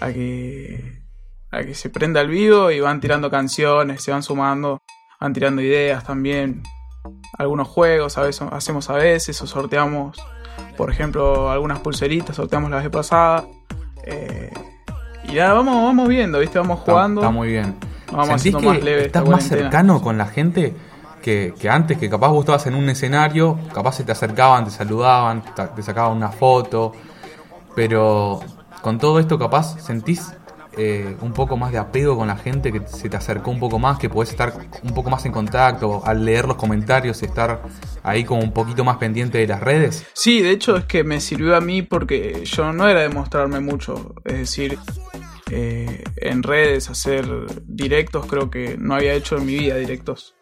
a 0.00 0.10
que, 0.10 1.02
a 1.50 1.62
que 1.62 1.74
se 1.74 1.90
prenda 1.90 2.22
el 2.22 2.28
vivo 2.28 2.70
y 2.70 2.80
van 2.80 3.00
tirando 3.00 3.30
canciones, 3.30 4.02
se 4.02 4.10
van 4.10 4.22
sumando, 4.22 4.80
van 5.20 5.34
tirando 5.34 5.60
ideas 5.60 6.04
también. 6.04 6.62
Algunos 7.36 7.68
juegos 7.68 8.16
a 8.16 8.22
veces, 8.22 8.48
hacemos 8.50 8.88
a 8.88 8.94
veces 8.94 9.42
o 9.42 9.46
sorteamos, 9.46 10.16
por 10.78 10.90
ejemplo, 10.90 11.50
algunas 11.50 11.80
pulseritas, 11.80 12.34
sorteamos 12.34 12.70
la 12.70 12.78
vez 12.78 12.88
pasada. 12.88 13.44
Eh, 14.04 14.50
y 15.24 15.34
nada, 15.34 15.52
vamos, 15.52 15.74
vamos 15.74 16.08
viendo, 16.08 16.38
¿viste? 16.38 16.58
Vamos 16.58 16.80
jugando. 16.80 17.20
Está, 17.20 17.30
muy 17.30 17.48
bien. 17.48 17.74
Vamos 18.10 18.28
¿Sentís 18.28 18.54
haciendo 18.54 18.70
más 18.70 18.82
leve 18.82 19.06
estás 19.06 19.28
más 19.28 19.44
cercano 19.44 20.00
con 20.00 20.16
la 20.16 20.26
gente 20.26 20.74
que, 21.22 21.54
antes? 21.70 21.96
Que 21.96 22.10
capaz 22.10 22.28
vos 22.28 22.40
estabas 22.40 22.66
en 22.66 22.74
un 22.74 22.88
escenario, 22.88 23.58
capaz 23.72 23.92
se 23.96 24.04
te 24.04 24.12
acercaban, 24.12 24.64
te 24.66 24.70
saludaban, 24.70 25.42
te, 25.74 25.82
sacaban 25.82 26.16
una 26.16 26.28
foto. 26.28 26.92
Pero 27.74 28.40
con 28.82 28.98
todo 28.98 29.18
esto 29.18 29.38
capaz 29.38 29.80
sentís 29.80 30.34
eh, 30.76 31.16
un 31.22 31.32
poco 31.32 31.56
más 31.56 31.72
de 31.72 31.78
apego 31.78 32.16
con 32.16 32.28
la 32.28 32.36
gente, 32.36 32.72
que 32.72 32.82
se 32.86 33.08
te 33.08 33.16
acercó 33.16 33.50
un 33.50 33.60
poco 33.60 33.78
más, 33.78 33.98
que 33.98 34.10
podés 34.10 34.30
estar 34.30 34.52
un 34.82 34.92
poco 34.92 35.08
más 35.08 35.24
en 35.24 35.32
contacto 35.32 36.02
al 36.04 36.24
leer 36.24 36.46
los 36.46 36.56
comentarios 36.56 37.22
estar 37.22 37.62
ahí 38.02 38.24
como 38.24 38.42
un 38.42 38.52
poquito 38.52 38.84
más 38.84 38.96
pendiente 38.98 39.38
de 39.38 39.46
las 39.46 39.60
redes. 39.60 40.06
Sí, 40.12 40.42
de 40.42 40.50
hecho 40.50 40.76
es 40.76 40.84
que 40.84 41.04
me 41.04 41.20
sirvió 41.20 41.56
a 41.56 41.60
mí 41.60 41.82
porque 41.82 42.44
yo 42.44 42.72
no 42.72 42.88
era 42.88 43.00
de 43.00 43.08
mostrarme 43.08 43.60
mucho. 43.60 44.14
Es 44.24 44.38
decir, 44.38 44.78
eh, 45.50 46.02
en 46.16 46.42
redes 46.42 46.88
hacer 46.88 47.26
directos, 47.66 48.24
creo 48.26 48.50
que 48.50 48.76
no 48.78 48.94
había 48.94 49.12
hecho 49.12 49.36
en 49.36 49.46
mi 49.46 49.54
vida 49.54 49.76
directos. 49.76 50.34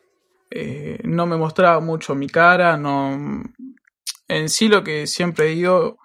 Eh, 0.50 0.98
no 1.04 1.26
me 1.26 1.36
mostraba 1.36 1.80
mucho 1.80 2.14
mi 2.14 2.28
cara, 2.28 2.76
no. 2.76 3.42
En 4.28 4.48
sí 4.48 4.68
lo 4.68 4.84
que 4.84 5.06
siempre 5.06 5.46
digo 5.46 5.98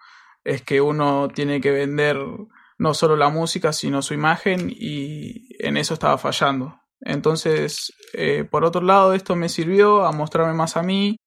es 0.43 0.61
que 0.61 0.81
uno 0.81 1.27
tiene 1.29 1.61
que 1.61 1.71
vender 1.71 2.17
no 2.77 2.93
solo 2.93 3.15
la 3.15 3.29
música, 3.29 3.73
sino 3.73 4.01
su 4.01 4.13
imagen 4.13 4.69
y 4.69 5.47
en 5.59 5.77
eso 5.77 5.93
estaba 5.93 6.17
fallando. 6.17 6.79
Entonces, 7.01 7.93
eh, 8.13 8.45
por 8.49 8.65
otro 8.65 8.81
lado, 8.81 9.13
esto 9.13 9.35
me 9.35 9.49
sirvió 9.49 10.05
a 10.05 10.11
mostrarme 10.11 10.53
más 10.53 10.77
a 10.77 10.83
mí, 10.83 11.17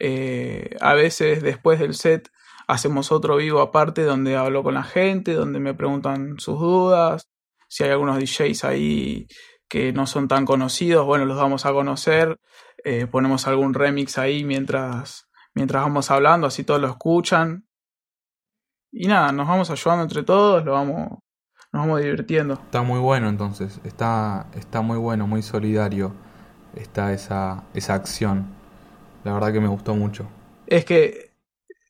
eh, 0.00 0.76
a 0.80 0.94
veces 0.94 1.42
después 1.42 1.78
del 1.78 1.94
set 1.94 2.30
hacemos 2.66 3.12
otro 3.12 3.36
vivo 3.36 3.60
aparte 3.60 4.02
donde 4.02 4.36
hablo 4.36 4.62
con 4.62 4.74
la 4.74 4.82
gente, 4.82 5.34
donde 5.34 5.60
me 5.60 5.74
preguntan 5.74 6.38
sus 6.38 6.58
dudas. 6.58 7.28
Si 7.68 7.84
hay 7.84 7.90
algunos 7.90 8.18
DJs 8.18 8.64
ahí 8.64 9.26
que 9.70 9.94
no 9.94 10.06
son 10.06 10.28
tan 10.28 10.44
conocidos, 10.44 11.06
bueno, 11.06 11.24
los 11.24 11.38
vamos 11.38 11.64
a 11.64 11.72
conocer. 11.72 12.38
Eh, 12.84 13.06
ponemos 13.06 13.46
algún 13.46 13.72
remix 13.72 14.18
ahí 14.18 14.44
mientras, 14.44 15.28
mientras 15.54 15.82
vamos 15.82 16.10
hablando, 16.10 16.46
así 16.46 16.64
todos 16.64 16.82
lo 16.82 16.88
escuchan. 16.88 17.66
Y 18.92 19.06
nada, 19.06 19.32
nos 19.32 19.48
vamos 19.48 19.70
ayudando 19.70 20.02
entre 20.02 20.24
todos, 20.24 20.62
lo 20.64 20.72
vamos, 20.72 21.08
nos 21.72 21.86
vamos 21.86 22.00
divirtiendo. 22.02 22.54
Está 22.54 22.82
muy 22.82 22.98
bueno 22.98 23.30
entonces, 23.30 23.80
está, 23.84 24.48
está 24.54 24.82
muy 24.82 24.98
bueno, 24.98 25.26
muy 25.26 25.40
solidario 25.40 26.12
está 26.74 27.12
esa, 27.12 27.64
esa 27.74 27.94
acción. 27.94 28.54
La 29.24 29.32
verdad 29.32 29.52
que 29.52 29.60
me 29.60 29.68
gustó 29.68 29.94
mucho. 29.94 30.28
Es 30.66 30.84
que, 30.84 31.32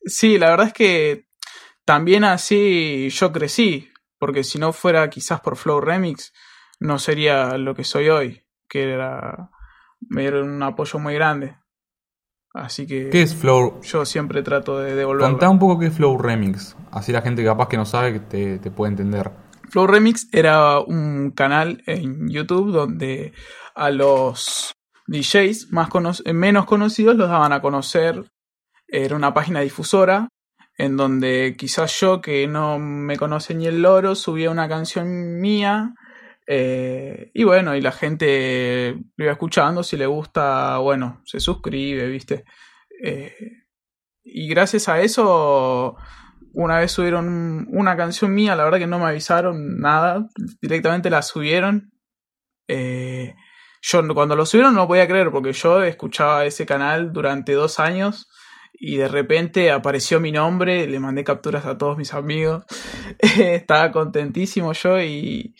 sí, 0.05 0.37
la 0.37 0.49
verdad 0.49 0.67
es 0.67 0.73
que 0.73 1.27
también 1.85 2.23
así 2.23 3.09
yo 3.09 3.31
crecí, 3.31 3.89
porque 4.17 4.43
si 4.43 4.59
no 4.59 4.73
fuera 4.73 5.09
quizás 5.09 5.41
por 5.41 5.55
Flow 5.55 5.81
Remix, 5.81 6.33
no 6.81 6.97
sería 6.97 7.57
lo 7.57 7.75
que 7.75 7.83
soy 7.83 8.09
hoy, 8.09 8.43
que 8.67 8.91
era, 8.91 9.51
me 10.09 10.21
dieron 10.21 10.49
un 10.49 10.63
apoyo 10.63 10.97
muy 10.99 11.13
grande. 11.13 11.55
Así 12.53 12.85
que 12.85 13.09
¿Qué 13.09 13.21
es 13.21 13.33
Flow? 13.33 13.79
yo 13.81 14.03
siempre 14.03 14.41
trato 14.41 14.79
de 14.79 14.95
devolverlo. 14.95 15.29
Contá 15.29 15.49
un 15.49 15.59
poco 15.59 15.79
qué 15.79 15.85
es 15.85 15.93
Flow 15.93 16.17
Remix. 16.17 16.75
Así 16.91 17.11
la 17.11 17.21
gente 17.21 17.45
capaz 17.45 17.69
que 17.69 17.77
no 17.77 17.85
sabe 17.85 18.13
que 18.13 18.19
te, 18.19 18.59
te 18.59 18.71
puede 18.71 18.91
entender. 18.91 19.31
Flow 19.69 19.87
Remix 19.87 20.27
era 20.33 20.79
un 20.79 21.31
canal 21.31 21.83
en 21.85 22.27
YouTube 22.29 22.71
donde 22.71 23.31
a 23.75 23.91
los 23.91 24.73
DJs 25.07 25.71
más 25.71 25.87
cono 25.87 26.11
menos 26.33 26.65
conocidos 26.65 27.15
los 27.15 27.29
daban 27.29 27.53
a 27.53 27.61
conocer. 27.61 28.25
Era 28.87 29.15
una 29.15 29.33
página 29.33 29.61
difusora 29.61 30.27
en 30.77 30.97
donde 30.97 31.55
quizás 31.57 31.97
yo, 31.99 32.21
que 32.21 32.47
no 32.47 32.79
me 32.79 33.15
conoce 33.15 33.53
ni 33.53 33.67
el 33.67 33.83
loro, 33.83 34.15
subía 34.15 34.49
una 34.49 34.67
canción 34.67 35.39
mía. 35.39 35.93
Eh, 36.47 37.31
y 37.33 37.43
bueno, 37.43 37.75
y 37.75 37.81
la 37.81 37.91
gente 37.91 38.95
lo 39.15 39.25
iba 39.25 39.33
escuchando. 39.33 39.83
Si 39.83 39.97
le 39.97 40.05
gusta, 40.05 40.77
bueno, 40.79 41.21
se 41.25 41.39
suscribe, 41.39 42.07
¿viste? 42.07 42.45
Eh, 43.03 43.35
y 44.23 44.47
gracias 44.47 44.89
a 44.89 45.01
eso 45.01 45.97
una 46.53 46.79
vez 46.79 46.91
subieron 46.91 47.67
una 47.69 47.95
canción 47.95 48.33
mía, 48.33 48.55
la 48.55 48.65
verdad 48.65 48.79
que 48.79 48.87
no 48.87 48.99
me 48.99 49.05
avisaron 49.05 49.79
nada, 49.79 50.27
directamente 50.61 51.09
la 51.09 51.21
subieron. 51.21 51.91
Eh, 52.67 53.35
yo 53.81 54.01
cuando 54.13 54.35
lo 54.35 54.45
subieron 54.45 54.75
no 54.75 54.87
podía 54.87 55.07
creer 55.07 55.31
porque 55.31 55.53
yo 55.53 55.81
escuchaba 55.83 56.45
ese 56.45 56.65
canal 56.65 57.11
durante 57.13 57.53
dos 57.53 57.79
años 57.79 58.29
y 58.73 58.97
de 58.97 59.07
repente 59.07 59.71
apareció 59.71 60.19
mi 60.19 60.31
nombre, 60.31 60.87
le 60.87 60.99
mandé 60.99 61.23
capturas 61.23 61.65
a 61.65 61.77
todos 61.77 61.97
mis 61.97 62.13
amigos, 62.13 62.65
estaba 63.19 63.91
contentísimo 63.91 64.73
yo 64.73 65.01
y, 65.01 65.55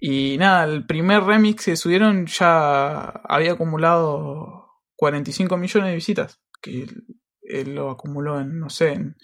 y 0.00 0.36
nada, 0.38 0.64
el 0.64 0.86
primer 0.86 1.24
remix 1.24 1.64
que 1.64 1.76
subieron 1.76 2.26
ya 2.26 3.00
había 3.00 3.52
acumulado 3.52 4.82
45 4.96 5.56
millones 5.56 5.88
de 5.88 5.94
visitas, 5.94 6.40
que 6.60 6.86
él 7.42 7.74
lo 7.74 7.90
acumuló 7.90 8.40
en, 8.40 8.58
no 8.58 8.70
sé, 8.70 8.92
en 8.92 9.16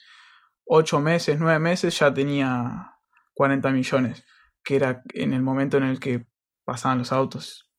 8 0.66 1.00
meses, 1.00 1.38
9 1.38 1.58
meses 1.58 1.98
ya 1.98 2.12
tenía 2.12 2.96
40 3.34 3.70
millones, 3.70 4.24
que 4.62 4.76
era 4.76 5.02
en 5.12 5.32
el 5.32 5.42
momento 5.42 5.76
en 5.76 5.84
el 5.84 6.00
que 6.00 6.26
pasaban 6.64 6.98
los 6.98 7.12
autos 7.12 7.73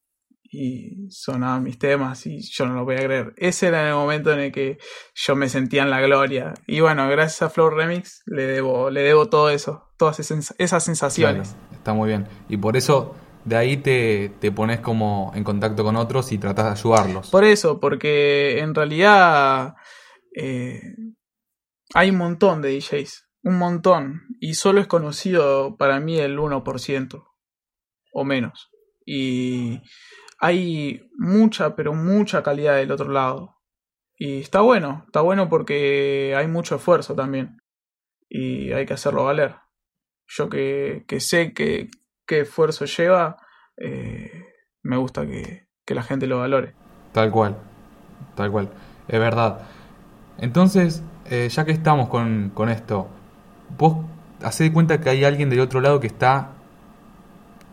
y 0.51 1.09
sonaban 1.09 1.63
mis 1.63 1.77
temas 1.79 2.25
y 2.25 2.39
yo 2.41 2.65
no 2.65 2.75
lo 2.75 2.85
podía 2.85 3.03
creer. 3.03 3.33
Ese 3.37 3.67
era 3.67 3.87
el 3.87 3.95
momento 3.95 4.31
en 4.31 4.39
el 4.39 4.51
que 4.51 4.77
yo 5.13 5.35
me 5.35 5.49
sentía 5.49 5.83
en 5.83 5.89
la 5.89 6.01
gloria. 6.01 6.53
Y 6.67 6.79
bueno, 6.79 7.07
gracias 7.09 7.41
a 7.41 7.49
Flow 7.49 7.69
Remix 7.69 8.21
le 8.25 8.43
debo, 8.43 8.89
le 8.89 9.01
debo 9.01 9.29
todo 9.29 9.49
eso, 9.49 9.89
todas 9.97 10.19
esas, 10.19 10.53
esas 10.57 10.83
sensaciones. 10.83 11.49
Claro, 11.49 11.75
está 11.75 11.93
muy 11.93 12.09
bien. 12.09 12.27
Y 12.49 12.57
por 12.57 12.77
eso 12.77 13.15
de 13.43 13.55
ahí 13.55 13.77
te, 13.77 14.33
te 14.39 14.51
pones 14.51 14.79
como 14.79 15.31
en 15.35 15.43
contacto 15.43 15.83
con 15.83 15.95
otros 15.95 16.31
y 16.31 16.37
tratas 16.37 16.65
de 16.65 16.71
ayudarlos. 16.71 17.29
Por 17.29 17.43
eso, 17.43 17.79
porque 17.79 18.59
en 18.59 18.73
realidad 18.73 19.75
eh, 20.35 20.81
hay 21.93 22.09
un 22.09 22.17
montón 22.17 22.61
de 22.61 22.75
DJs, 22.75 23.29
un 23.43 23.57
montón, 23.57 24.21
y 24.39 24.55
solo 24.55 24.81
es 24.81 24.87
conocido 24.87 25.77
para 25.77 25.99
mí 25.99 26.17
el 26.17 26.37
1% 26.37 27.23
o 28.13 28.23
menos. 28.23 28.69
Y 29.05 29.81
hay 30.39 31.09
mucha, 31.17 31.75
pero 31.75 31.93
mucha 31.93 32.43
calidad 32.43 32.75
del 32.75 32.91
otro 32.91 33.09
lado. 33.11 33.55
Y 34.17 34.39
está 34.39 34.61
bueno, 34.61 35.03
está 35.07 35.21
bueno 35.21 35.49
porque 35.49 36.33
hay 36.37 36.47
mucho 36.47 36.75
esfuerzo 36.75 37.15
también. 37.15 37.57
Y 38.29 38.71
hay 38.71 38.85
que 38.85 38.93
hacerlo 38.93 39.25
valer. 39.25 39.55
Yo 40.27 40.49
que, 40.49 41.03
que 41.07 41.19
sé 41.19 41.53
que, 41.53 41.89
qué 42.25 42.41
esfuerzo 42.41 42.85
lleva, 42.85 43.37
eh, 43.77 44.45
me 44.81 44.97
gusta 44.97 45.25
que, 45.25 45.67
que 45.85 45.95
la 45.95 46.03
gente 46.03 46.27
lo 46.27 46.39
valore. 46.39 46.73
Tal 47.11 47.31
cual, 47.31 47.57
tal 48.35 48.51
cual, 48.51 48.69
es 49.07 49.19
verdad. 49.19 49.67
Entonces, 50.37 51.03
eh, 51.25 51.47
ya 51.49 51.65
que 51.65 51.71
estamos 51.71 52.09
con, 52.09 52.51
con 52.53 52.69
esto, 52.69 53.07
vos 53.77 53.97
hacés 54.41 54.69
de 54.69 54.73
cuenta 54.73 54.99
que 54.99 55.09
hay 55.09 55.23
alguien 55.23 55.49
del 55.49 55.59
otro 55.59 55.79
lado 55.79 55.99
que 55.99 56.07
está 56.07 56.51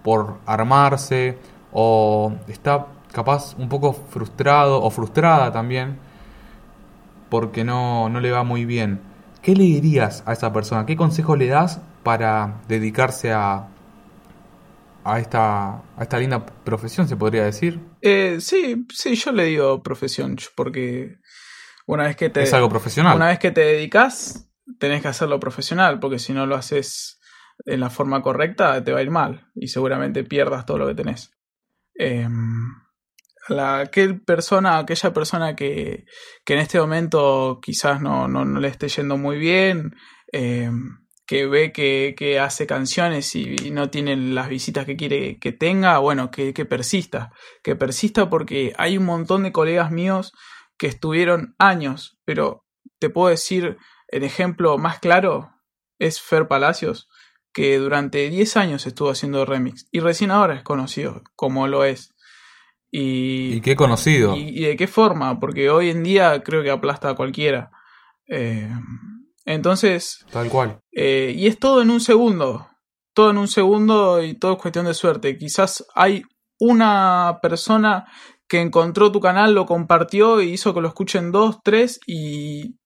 por 0.03 0.39
armarse 0.47 1.39
o 1.73 2.35
está 2.49 2.87
capaz 3.13 3.55
un 3.59 3.69
poco 3.69 3.93
frustrado 3.93 4.83
o 4.83 4.91
frustrada 4.91 5.53
también 5.53 5.99
porque 7.29 7.65
no, 7.65 8.09
no 8.09 8.21
le 8.21 8.31
va 8.31 8.43
muy 8.43 8.65
bien. 8.65 9.01
¿Qué 9.41 9.55
le 9.55 9.65
dirías 9.65 10.23
a 10.27 10.35
esa 10.35 10.53
persona? 10.53 10.85
¿Qué 10.87 10.97
consejo 10.97 11.35
le 11.35 11.47
das 11.49 11.81
para 12.03 12.61
dedicarse 12.69 13.33
a, 13.33 13.69
a, 15.03 15.19
esta, 15.19 15.77
a 15.79 16.03
esta 16.03 16.19
linda 16.19 16.45
profesión, 16.45 17.09
se 17.09 17.17
podría 17.17 17.45
decir? 17.45 17.81
Eh, 18.03 18.37
sí, 18.41 18.87
sí, 18.93 19.15
yo 19.15 19.33
le 19.33 19.45
digo 19.45 19.83
profesión, 19.83 20.37
porque 20.55 21.19
una 21.87 22.05
vez 22.05 22.17
que 22.17 22.29
te, 22.29 22.43
Es 22.43 22.53
algo 22.53 22.69
profesional. 22.69 23.17
una 23.17 23.29
vez 23.29 23.39
que 23.39 23.51
te 23.51 23.63
dedicas, 23.63 24.49
tenés 24.79 25.03
que 25.03 25.09
hacerlo 25.09 25.41
profesional, 25.41 25.99
porque 26.01 26.19
si 26.19 26.33
no 26.33 26.47
lo 26.47 26.55
haces 26.55 27.19
en 27.65 27.81
la 27.81 27.91
forma 27.91 28.23
correcta, 28.23 28.85
te 28.85 28.93
va 28.93 28.99
a 28.99 29.03
ir 29.03 29.11
mal 29.11 29.49
y 29.55 29.69
seguramente 29.69 30.23
pierdas 30.23 30.67
todo 30.67 30.79
lo 30.79 30.87
que 30.87 30.95
tenés. 30.95 31.33
La, 33.49 33.81
aquel 33.81 34.23
persona, 34.23 34.79
aquella 34.79 35.13
persona 35.13 35.57
que, 35.57 36.05
que, 36.45 36.55
en 36.55 36.61
este 36.61 36.79
momento 36.79 37.59
quizás 37.61 38.01
no, 38.01 38.29
no, 38.29 38.45
no 38.45 38.61
le 38.61 38.69
esté 38.69 38.89
yendo 38.89 39.17
muy 39.17 39.37
bien, 39.37 39.97
eh, 40.33 40.71
que 41.27 41.47
ve 41.47 41.73
que, 41.73 42.15
que, 42.17 42.39
hace 42.39 42.67
canciones 42.67 43.35
y 43.35 43.71
no 43.73 43.91
tiene 43.91 44.17
las 44.17 44.49
visitas 44.49 44.87
que 44.87 44.97
quiere 44.97 45.39
que 45.39 45.53
tenga, 45.53 45.99
bueno, 45.99 46.31
que, 46.31 46.55
que 46.55 46.65
persista, 46.65 47.33
que 47.65 47.75
persista 47.75 48.31
porque 48.31 48.75
hay 48.79 48.97
un 48.99 49.07
montón 49.07 49.43
de 49.43 49.53
colegas 49.53 49.91
míos 49.91 50.33
que 50.79 50.87
estuvieron 50.87 51.55
años, 51.59 52.19
pero 52.25 52.65
te 52.99 53.11
puedo 53.11 53.29
decir, 53.29 53.77
el 54.09 54.25
ejemplo 54.25 54.79
más 54.79 54.99
claro 54.99 55.51
es 55.99 56.21
Fer 56.21 56.49
Palacios, 56.49 57.09
que 57.53 57.79
durante 57.79 58.31
10 58.31 58.57
años 58.57 58.87
estuvo 58.87 59.11
haciendo 59.11 59.45
remix 59.45 59.87
y 59.91 60.01
recién 60.01 60.31
ahora 60.31 60.55
es 60.55 60.63
conocido 60.63 61.23
como 61.37 61.67
lo 61.69 61.85
es. 61.85 62.15
Y, 62.91 63.55
y 63.55 63.61
qué 63.61 63.75
conocido. 63.75 64.37
Y, 64.37 64.49
y, 64.49 64.65
de 64.65 64.77
qué 64.77 64.87
forma, 64.87 65.41
porque 65.41 65.71
hoy 65.71 65.91
en 65.91 66.03
día 66.03 66.43
creo 66.43 66.63
que 66.63 66.71
aplasta 66.71 67.11
a 67.11 67.15
cualquiera. 67.15 67.71
Eh, 68.29 68.69
entonces. 69.45 70.25
Tal 70.31 70.49
cual. 70.49 70.81
Eh, 70.93 71.35
y 71.37 71.47
es 71.47 71.59
todo 71.59 71.83
en 71.83 71.91
un 71.91 72.01
segundo. 72.01 72.69
Todo 73.15 73.31
en 73.31 73.39
un 73.39 73.49
segundo 73.49 74.23
y 74.23 74.35
todo 74.35 74.53
es 74.53 74.59
cuestión 74.59 74.87
de 74.87 74.95
suerte. 74.95 75.37
Quizás 75.37 75.87
hay 75.95 76.23
una 76.59 77.39
persona 77.43 78.07
que 78.49 78.61
encontró 78.61 79.11
tu 79.11 79.21
canal, 79.21 79.55
lo 79.55 79.67
compartió 79.67 80.41
y 80.43 80.51
hizo 80.51 80.75
que 80.75 80.81
lo 80.81 80.89
escuchen 80.89 81.33
dos, 81.33 81.59
tres 81.65 82.01
y 82.07 82.77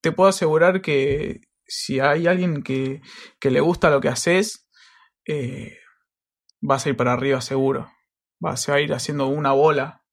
te 0.00 0.12
puedo 0.12 0.28
asegurar 0.28 0.82
que 0.82 1.40
si 1.72 2.00
hay 2.00 2.26
alguien 2.26 2.62
que, 2.62 3.00
que 3.40 3.50
le 3.50 3.60
gusta 3.60 3.88
lo 3.88 4.02
que 4.02 4.08
haces, 4.08 4.68
eh, 5.26 5.78
vas 6.60 6.84
a 6.84 6.90
ir 6.90 6.96
para 6.98 7.14
arriba 7.14 7.40
seguro. 7.40 7.90
Va, 8.44 8.58
se 8.58 8.70
va 8.70 8.76
a 8.76 8.80
ir 8.82 8.92
haciendo 8.92 9.26
una 9.26 9.52
bola 9.52 10.04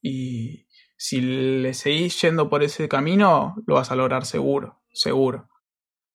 y 0.00 0.68
si 0.96 1.20
le 1.20 1.74
seguís 1.74 2.20
yendo 2.22 2.48
por 2.48 2.62
ese 2.62 2.88
camino, 2.88 3.56
lo 3.66 3.74
vas 3.74 3.90
a 3.90 3.96
lograr 3.96 4.24
seguro, 4.24 4.82
seguro. 4.92 5.48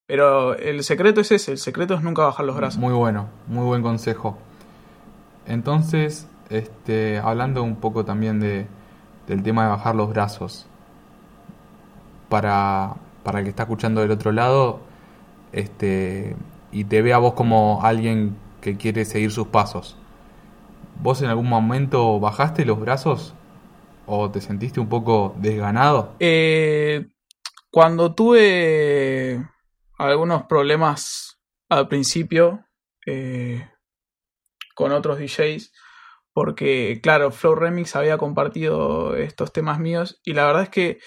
Pero 0.07 0.55
el 0.55 0.81
secreto 0.83 1.19
es 1.19 1.31
ese, 1.33 1.51
el 1.51 1.57
secreto 1.57 1.95
es 1.95 2.01
nunca 2.01 2.23
bajar 2.23 2.45
los 2.45 2.55
brazos. 2.55 2.79
Muy 2.79 2.93
bueno, 2.93 3.29
muy 3.47 3.65
buen 3.65 3.81
consejo. 3.81 4.37
Entonces, 5.45 6.29
este, 6.49 7.17
hablando 7.17 7.63
un 7.63 7.81
poco 7.81 8.05
también 8.05 8.39
de, 8.39 8.65
del 9.27 9.43
tema 9.43 9.63
de 9.63 9.69
bajar 9.71 9.95
los 9.95 10.09
brazos, 10.09 10.67
para, 12.29 12.95
para 13.25 13.39
el 13.39 13.45
que 13.45 13.49
está 13.49 13.63
escuchando 13.63 14.01
del 14.01 14.11
otro 14.11 14.31
lado, 14.31 14.81
este, 15.51 16.35
y 16.71 16.83
te 16.83 17.01
ve 17.01 17.11
a 17.11 17.17
vos 17.17 17.33
como 17.33 17.83
alguien 17.83 18.37
que 18.61 18.77
quiere 18.77 19.03
seguir 19.03 19.31
sus 19.31 19.47
pasos. 19.47 19.97
¿Vos 21.01 21.23
en 21.23 21.29
algún 21.29 21.49
momento 21.49 22.19
bajaste 22.19 22.65
los 22.65 22.79
brazos? 22.79 23.33
¿O 24.05 24.29
te 24.29 24.41
sentiste 24.41 24.79
un 24.79 24.89
poco 24.89 25.33
desganado? 25.39 26.15
Eh, 26.19 27.07
cuando 27.71 28.13
tuve 28.13 29.43
algunos 29.97 30.43
problemas 30.43 31.39
al 31.67 31.87
principio 31.87 32.63
eh, 33.07 33.67
con 34.75 34.91
otros 34.91 35.17
DJs, 35.17 35.73
porque 36.31 36.99
claro, 37.01 37.31
Flow 37.31 37.55
Remix 37.55 37.95
había 37.95 38.19
compartido 38.19 39.15
estos 39.15 39.51
temas 39.51 39.79
míos 39.79 40.21
y 40.23 40.33
la 40.33 40.45
verdad 40.45 40.63
es 40.63 40.69
que 40.69 40.99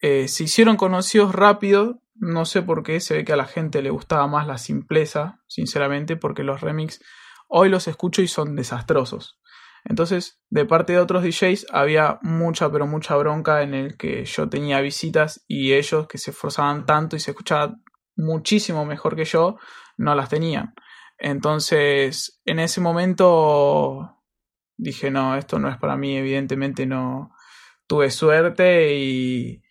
eh, 0.00 0.28
se 0.28 0.44
hicieron 0.44 0.76
conocidos 0.76 1.34
rápido. 1.34 2.02
No 2.14 2.44
sé 2.44 2.62
por 2.62 2.82
qué, 2.82 3.00
se 3.00 3.14
ve 3.14 3.24
que 3.24 3.32
a 3.32 3.36
la 3.36 3.46
gente 3.46 3.82
le 3.82 3.90
gustaba 3.90 4.26
más 4.26 4.46
la 4.46 4.58
simpleza, 4.58 5.42
sinceramente, 5.46 6.16
porque 6.16 6.42
los 6.42 6.60
remix 6.60 7.00
hoy 7.48 7.68
los 7.68 7.88
escucho 7.88 8.22
y 8.22 8.28
son 8.28 8.56
desastrosos. 8.56 9.38
Entonces, 9.84 10.40
de 10.50 10.64
parte 10.64 10.94
de 10.94 10.98
otros 10.98 11.22
DJs 11.22 11.66
había 11.70 12.18
mucha, 12.22 12.70
pero 12.72 12.86
mucha 12.86 13.16
bronca 13.16 13.62
en 13.62 13.74
el 13.74 13.96
que 13.96 14.24
yo 14.24 14.48
tenía 14.48 14.80
visitas 14.80 15.44
y 15.46 15.74
ellos 15.74 16.08
que 16.08 16.18
se 16.18 16.32
esforzaban 16.32 16.86
tanto 16.86 17.14
y 17.14 17.20
se 17.20 17.30
escuchaban 17.30 17.84
muchísimo 18.16 18.84
mejor 18.84 19.14
que 19.14 19.24
yo, 19.24 19.58
no 19.96 20.14
las 20.14 20.28
tenían. 20.28 20.74
Entonces, 21.18 22.40
en 22.44 22.58
ese 22.58 22.80
momento 22.80 24.24
dije, 24.76 25.10
no, 25.10 25.36
esto 25.36 25.58
no 25.58 25.68
es 25.68 25.78
para 25.78 25.96
mí, 25.96 26.16
evidentemente 26.16 26.86
no 26.86 27.32
tuve 27.86 28.10
suerte 28.10 28.94
y, 28.94 29.62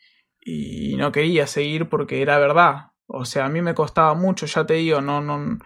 y 0.45 0.95
no 0.95 1.11
quería 1.11 1.47
seguir 1.47 1.89
porque 1.89 2.21
era 2.21 2.37
verdad. 2.37 2.91
O 3.07 3.25
sea, 3.25 3.45
a 3.45 3.49
mí 3.49 3.61
me 3.61 3.73
costaba 3.73 4.13
mucho, 4.13 4.45
ya 4.45 4.65
te 4.65 4.75
digo, 4.75 5.01
no, 5.01 5.19
no, 5.19 5.57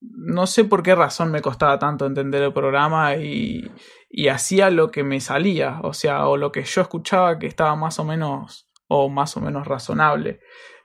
no 0.00 0.46
sé 0.46 0.64
por 0.64 0.82
qué 0.82 0.94
razón 0.94 1.30
me 1.30 1.40
costaba 1.40 1.78
tanto 1.78 2.04
entender 2.04 2.42
el 2.42 2.52
programa 2.52 3.14
y, 3.16 3.70
y 4.10 4.28
hacía 4.28 4.70
lo 4.70 4.90
que 4.90 5.04
me 5.04 5.20
salía, 5.20 5.80
o 5.82 5.92
sea, 5.92 6.26
o 6.26 6.36
lo 6.36 6.50
que 6.50 6.64
yo 6.64 6.82
escuchaba 6.82 7.38
que 7.38 7.46
estaba 7.46 7.76
más 7.76 8.00
o 8.00 8.04
menos, 8.04 8.68
o 8.88 9.08
más 9.08 9.36
o 9.36 9.40
menos 9.40 9.66
razonable. 9.66 10.40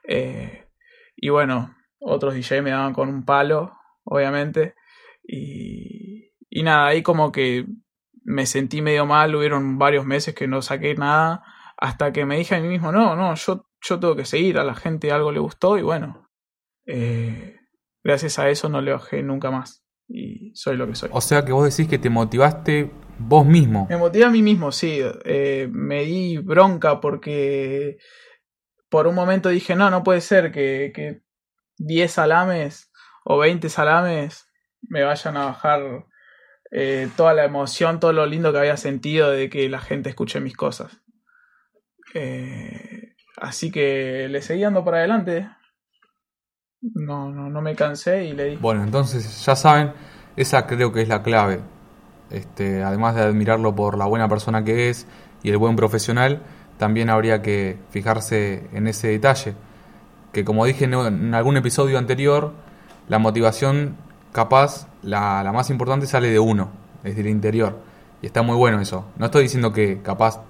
Eh, 0.08 0.68
y 1.16 1.30
bueno, 1.30 1.76
otros 2.00 2.36
DJ 2.36 2.62
me 2.62 2.70
daban 2.70 2.94
con 2.94 3.10
un 3.10 3.26
palo, 3.26 3.74
obviamente, 4.04 4.76
y, 5.24 6.32
y 6.50 6.62
nada, 6.64 6.88
ahí 6.88 7.02
como 7.02 7.32
que 7.32 7.66
me 8.24 8.46
sentí 8.46 8.82
medio 8.84 9.08
mal, 9.08 9.34
hubieron 9.36 9.80
varios 9.80 10.06
meses 10.06 10.36
que 10.36 10.48
no 10.48 10.62
saqué 10.62 10.94
nada, 10.96 11.44
hasta 11.84 12.14
que 12.14 12.26
me 12.26 12.38
dije 12.38 12.56
a 12.56 12.62
mí 12.62 12.70
mismo, 12.70 12.94
no, 12.94 13.14
no, 13.18 13.36
yo, 13.36 13.68
yo 13.82 14.00
tengo 14.00 14.16
que 14.16 14.24
seguir, 14.24 14.58
a 14.58 14.64
la 14.64 14.74
gente 14.74 15.12
algo 15.12 15.34
le 15.34 15.40
gustó 15.42 15.78
y 15.78 15.82
bueno. 15.82 16.30
Eh, 16.86 17.60
gracias 18.02 18.40
a 18.40 18.48
eso 18.48 18.70
no 18.70 18.80
le 18.80 18.94
bajé 18.94 19.22
nunca 19.22 19.52
más. 19.52 19.86
Y 20.08 20.56
soy 20.56 20.78
lo 20.78 20.88
que 20.88 20.96
soy. 20.96 21.10
O 21.12 21.20
sea 21.20 21.44
que 21.44 21.52
vos 21.52 21.70
decís 21.70 21.90
que 21.90 22.00
te 22.00 22.10
motivaste 22.10 22.90
vos 23.20 23.46
mismo. 23.46 23.86
Me 23.90 23.98
motivé 23.98 24.24
a 24.24 24.30
mí 24.30 24.42
mismo, 24.42 24.72
sí. 24.72 25.02
Eh, 25.26 25.68
me 25.74 26.06
di 26.06 26.38
bronca 26.38 27.02
porque 27.02 27.98
por 28.88 29.06
un 29.06 29.16
momento 29.16 29.50
dije, 29.50 29.76
no, 29.76 29.90
no 29.90 30.04
puede 30.04 30.22
ser 30.22 30.54
que, 30.54 30.94
que 30.96 31.22
10 31.80 32.10
salames 32.10 32.94
o 33.26 33.40
20 33.40 33.68
salames 33.68 34.50
me 34.84 35.04
vayan 35.04 35.36
a 35.36 35.48
bajar 35.48 36.06
eh, 36.72 37.10
toda 37.18 37.34
la 37.34 37.44
emoción, 37.44 38.00
todo 38.00 38.14
lo 38.14 38.26
lindo 38.26 38.54
que 38.54 38.60
había 38.60 38.78
sentido 38.78 39.32
de 39.32 39.50
que 39.50 39.68
la 39.68 39.80
gente 39.80 40.08
escuche 40.08 40.40
mis 40.40 40.56
cosas. 40.56 41.03
Eh, 42.14 43.16
así 43.38 43.72
que 43.72 44.28
le 44.30 44.42
seguí 44.42 44.62
dando 44.62 44.84
para 44.84 44.98
adelante 44.98 45.48
no, 46.94 47.32
no, 47.32 47.50
no 47.50 47.62
me 47.62 47.76
cansé 47.76 48.26
y 48.26 48.34
le 48.34 48.46
di. 48.46 48.56
Bueno, 48.58 48.84
entonces 48.84 49.46
ya 49.46 49.56
saben, 49.56 49.94
esa 50.36 50.68
creo 50.68 50.92
que 50.92 51.02
es 51.02 51.08
la 51.08 51.24
clave. 51.24 51.62
Este, 52.30 52.84
además 52.84 53.16
de 53.16 53.22
admirarlo 53.22 53.76
por 53.76 53.98
la 53.98 54.06
buena 54.06 54.28
persona 54.28 54.64
que 54.64 54.90
es 54.90 55.08
y 55.44 55.50
el 55.50 55.58
buen 55.58 55.76
profesional, 55.76 56.42
también 56.78 57.10
habría 57.10 57.42
que 57.42 57.78
fijarse 57.90 58.68
en 58.74 58.88
ese 58.88 59.10
detalle. 59.10 59.54
Que 60.32 60.44
como 60.44 60.66
dije 60.66 60.86
en 60.86 61.34
algún 61.34 61.58
episodio 61.58 61.98
anterior, 61.98 62.54
la 63.08 63.20
motivación 63.20 63.96
capaz, 64.32 64.88
la, 65.04 65.44
la 65.44 65.52
más 65.52 65.70
importante 65.70 66.08
sale 66.08 66.30
de 66.30 66.40
uno, 66.40 66.72
es 67.04 67.16
del 67.16 67.28
interior. 67.28 67.80
Y 68.22 68.26
está 68.26 68.42
muy 68.42 68.56
bueno 68.56 68.80
eso. 68.80 69.06
No 69.18 69.26
estoy 69.26 69.44
diciendo 69.44 69.74
que 69.74 70.02
capaz 70.02 70.42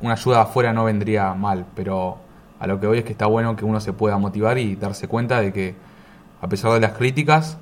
una 0.00 0.14
ayuda 0.14 0.42
afuera 0.42 0.72
no 0.72 0.84
vendría 0.84 1.34
mal, 1.34 1.66
pero 1.74 2.18
a 2.58 2.66
lo 2.66 2.80
que 2.80 2.86
voy 2.86 2.98
es 2.98 3.04
que 3.04 3.12
está 3.12 3.26
bueno 3.26 3.56
que 3.56 3.64
uno 3.64 3.80
se 3.80 3.92
pueda 3.92 4.18
motivar 4.18 4.58
y 4.58 4.76
darse 4.76 5.08
cuenta 5.08 5.40
de 5.40 5.52
que 5.52 5.74
a 6.40 6.48
pesar 6.48 6.72
de 6.72 6.80
las 6.80 6.92
críticas 6.92 7.58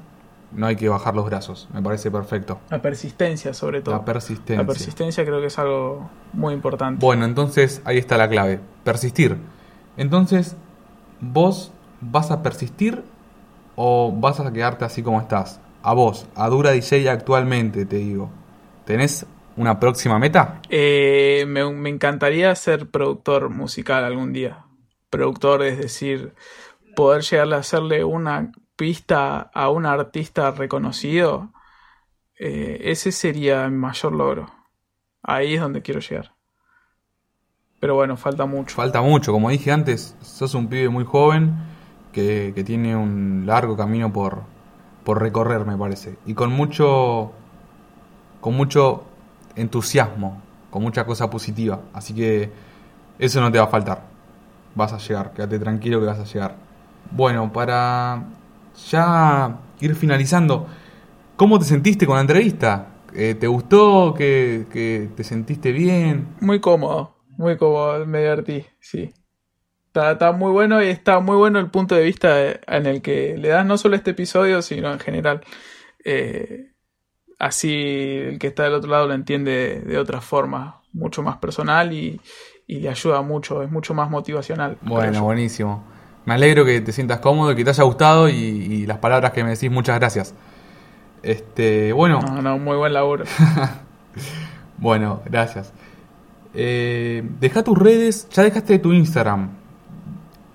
no 0.54 0.66
hay 0.66 0.76
que 0.76 0.88
bajar 0.88 1.14
los 1.14 1.24
brazos. 1.24 1.68
Me 1.72 1.82
parece 1.82 2.10
perfecto. 2.10 2.60
La 2.68 2.82
persistencia, 2.82 3.54
sobre 3.54 3.80
todo. 3.80 3.94
La 3.94 4.04
persistencia. 4.04 4.56
La 4.58 4.66
persistencia 4.66 5.24
creo 5.24 5.40
que 5.40 5.46
es 5.46 5.58
algo 5.58 6.10
muy 6.32 6.54
importante. 6.54 7.04
Bueno, 7.04 7.24
entonces 7.24 7.80
ahí 7.84 7.98
está 7.98 8.16
la 8.16 8.28
clave. 8.28 8.60
Persistir. 8.84 9.38
Entonces, 9.96 10.56
¿vos 11.20 11.72
vas 12.00 12.30
a 12.30 12.42
persistir 12.42 13.02
o 13.76 14.12
vas 14.14 14.40
a 14.40 14.52
quedarte 14.52 14.84
así 14.84 15.02
como 15.02 15.20
estás? 15.20 15.60
A 15.82 15.94
vos, 15.94 16.26
a 16.34 16.48
Dura 16.48 16.72
DJ 16.72 17.08
actualmente, 17.10 17.86
te 17.86 17.96
digo. 17.96 18.30
¿Tenés 18.84 19.26
una 19.56 19.78
próxima 19.80 20.18
meta? 20.18 20.60
Eh, 20.68 21.44
me, 21.46 21.70
me 21.72 21.90
encantaría 21.90 22.54
ser 22.54 22.90
productor 22.90 23.50
musical 23.50 24.04
algún 24.04 24.32
día 24.32 24.64
productor, 25.12 25.62
es 25.62 25.78
decir, 25.78 26.34
poder 26.96 27.22
llegarle 27.22 27.56
a 27.56 27.58
hacerle 27.58 28.02
una 28.02 28.50
pista 28.76 29.50
a 29.52 29.68
un 29.68 29.84
artista 29.84 30.50
reconocido, 30.52 31.52
eh, 32.38 32.80
ese 32.84 33.12
sería 33.12 33.68
mi 33.68 33.76
mayor 33.76 34.12
logro. 34.14 34.46
Ahí 35.22 35.54
es 35.54 35.60
donde 35.60 35.82
quiero 35.82 36.00
llegar. 36.00 36.34
Pero 37.78 37.94
bueno, 37.94 38.16
falta 38.16 38.46
mucho. 38.46 38.74
Falta 38.74 39.02
mucho, 39.02 39.32
como 39.32 39.50
dije 39.50 39.70
antes, 39.70 40.16
sos 40.22 40.54
un 40.54 40.68
pibe 40.68 40.88
muy 40.88 41.04
joven 41.04 41.56
que, 42.10 42.52
que 42.54 42.64
tiene 42.64 42.96
un 42.96 43.44
largo 43.46 43.76
camino 43.76 44.12
por, 44.12 44.44
por 45.04 45.20
recorrer, 45.20 45.66
me 45.66 45.76
parece. 45.76 46.16
Y 46.24 46.32
con 46.32 46.50
mucho, 46.50 47.32
con 48.40 48.54
mucho 48.54 49.04
entusiasmo, 49.56 50.40
con 50.70 50.82
mucha 50.82 51.04
cosa 51.04 51.30
positiva. 51.30 51.80
Así 51.92 52.14
que 52.14 52.50
eso 53.18 53.40
no 53.40 53.50
te 53.52 53.58
va 53.58 53.64
a 53.64 53.68
faltar 53.68 54.12
vas 54.74 54.92
a 54.92 54.98
llegar, 54.98 55.32
quédate 55.32 55.58
tranquilo 55.58 56.00
que 56.00 56.06
vas 56.06 56.18
a 56.18 56.24
llegar. 56.24 56.56
Bueno, 57.10 57.52
para 57.52 58.24
ya 58.90 59.58
ir 59.80 59.94
finalizando, 59.94 60.66
¿cómo 61.36 61.58
te 61.58 61.64
sentiste 61.64 62.06
con 62.06 62.16
la 62.16 62.22
entrevista? 62.22 62.88
Eh, 63.14 63.34
¿Te 63.34 63.46
gustó? 63.46 64.14
¿Que, 64.14 65.10
te 65.14 65.24
sentiste 65.24 65.72
bien? 65.72 66.28
Muy 66.40 66.60
cómodo, 66.60 67.16
muy 67.28 67.56
cómodo, 67.56 68.06
me 68.06 68.20
divertí, 68.20 68.64
sí. 68.80 69.12
Está, 69.86 70.12
está, 70.12 70.32
muy 70.32 70.52
bueno 70.52 70.82
y 70.82 70.86
está 70.86 71.20
muy 71.20 71.36
bueno 71.36 71.58
el 71.58 71.70
punto 71.70 71.94
de 71.94 72.02
vista 72.02 72.50
en 72.66 72.86
el 72.86 73.02
que 73.02 73.36
le 73.36 73.48
das 73.48 73.66
no 73.66 73.76
solo 73.76 73.94
este 73.94 74.12
episodio, 74.12 74.62
sino 74.62 74.90
en 74.90 74.98
general. 74.98 75.42
Eh, 76.02 76.71
así 77.42 78.18
el 78.28 78.38
que 78.38 78.46
está 78.46 78.62
del 78.62 78.74
otro 78.74 78.90
lado 78.90 79.08
lo 79.08 79.14
entiende 79.14 79.82
de 79.84 79.98
otra 79.98 80.20
forma, 80.20 80.80
mucho 80.92 81.22
más 81.22 81.38
personal 81.38 81.92
y, 81.92 82.20
y 82.68 82.76
le 82.76 82.88
ayuda 82.88 83.20
mucho, 83.22 83.64
es 83.64 83.70
mucho 83.70 83.94
más 83.94 84.08
motivacional. 84.08 84.78
Bueno, 84.80 85.24
buenísimo. 85.24 85.84
Me 86.24 86.34
alegro 86.34 86.64
que 86.64 86.80
te 86.80 86.92
sientas 86.92 87.18
cómodo 87.18 87.54
que 87.56 87.64
te 87.64 87.70
haya 87.70 87.82
gustado 87.82 88.28
y, 88.28 88.34
y 88.34 88.86
las 88.86 88.98
palabras 88.98 89.32
que 89.32 89.42
me 89.42 89.50
decís, 89.50 89.70
muchas 89.72 89.98
gracias. 89.98 90.34
Este, 91.24 91.92
bueno. 91.92 92.20
No, 92.20 92.42
no, 92.42 92.58
muy 92.58 92.76
buen 92.76 92.92
laburo. 92.92 93.24
bueno, 94.78 95.20
gracias. 95.24 95.72
Eh, 96.54 97.28
deja 97.40 97.64
tus 97.64 97.76
redes, 97.76 98.28
ya 98.30 98.44
dejaste 98.44 98.78
tu 98.78 98.92
Instagram. 98.92 99.50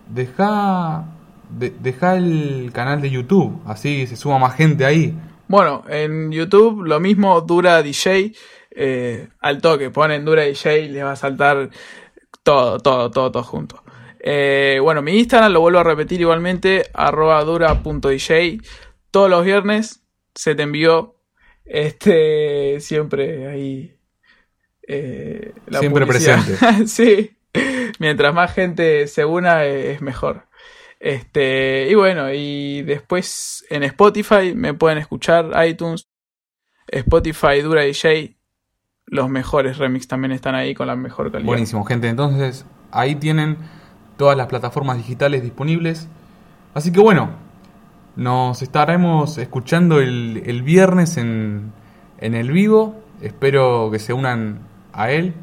Deja, 0.08 1.04
de, 1.50 1.76
deja 1.82 2.15
el 2.15 2.71
canal 2.73 3.02
de 3.02 3.10
YouTube, 3.10 3.60
así 3.65 4.08
se 4.08 4.15
suma 4.15 4.39
más 4.39 4.56
gente 4.56 4.86
ahí. 4.86 5.17
Bueno, 5.48 5.84
en 5.88 6.32
YouTube 6.32 6.84
lo 6.86 7.00
mismo, 7.00 7.42
Dura 7.42 7.82
DJ. 7.82 8.34
Eh, 8.72 9.28
al 9.40 9.62
toque, 9.62 9.90
ponen 9.90 10.26
Dura 10.26 10.44
DJ 10.44 10.82
y 10.82 10.90
les 10.90 11.04
va 11.04 11.14
a 11.14 11.16
saltar 11.16 11.70
todo, 12.44 12.80
todo, 12.80 13.10
todo, 13.12 13.32
todo 13.32 13.44
junto. 13.44 13.84
Eh, 14.20 14.80
bueno, 14.82 15.02
mi 15.02 15.18
Instagram 15.18 15.54
lo 15.54 15.62
vuelvo 15.62 15.80
a 15.80 15.84
repetir 15.84 16.22
igualmente, 16.22 16.84
arroba 16.94 17.44
dura.dj. 17.44 18.62
Todos 19.10 19.30
los 19.30 19.46
viernes 19.46 20.04
se 20.36 20.54
te 20.54 20.64
envió 20.64 21.16
este 21.66 22.80
siempre 22.80 23.48
ahí. 23.48 23.96
Eh, 24.88 25.54
siempre 25.80 26.06
presente. 26.06 26.58
sí. 26.88 27.38
Mientras 28.00 28.34
más 28.34 28.54
gente 28.54 29.08
se 29.08 29.26
una 29.26 29.66
es 29.66 30.02
mejor. 30.02 30.48
Este, 31.00 31.88
y 31.90 31.96
bueno, 31.96 32.34
y 32.34 32.82
después 32.82 33.66
en 33.70 33.84
Spotify 33.84 34.54
me 34.56 34.74
pueden 34.74 34.98
escuchar 34.98 35.52
iTunes, 35.66 36.08
Spotify 36.88 37.62
Dura 37.62 37.82
DJ, 37.82 38.38
los 39.06 39.30
mejores 39.30 39.78
remix 39.78 40.08
también 40.08 40.32
están 40.32 40.56
ahí 40.56 40.74
con 40.74 40.88
la 40.88 40.96
mejor 40.96 41.32
calidad. 41.32 41.48
Buenísimo, 41.48 41.84
gente. 41.86 42.10
Entonces, 42.10 42.66
ahí 42.92 43.16
tienen 43.16 43.58
todas 44.18 44.36
las 44.36 44.48
plataformas 44.48 44.98
digitales 44.98 45.44
disponibles. 45.44 46.08
Así 46.74 46.92
que 46.92 47.00
bueno, 47.00 47.30
nos 48.16 48.62
estaremos 48.62 49.38
escuchando 49.38 50.02
el, 50.02 50.44
el 50.46 50.64
viernes 50.64 51.18
en, 51.18 51.72
en, 52.18 52.34
el 52.34 52.52
vivo. 52.52 52.96
Espero 53.22 53.90
que 53.92 54.00
se 54.00 54.14
unan 54.14 54.60
a 54.92 55.12
él 55.12 55.34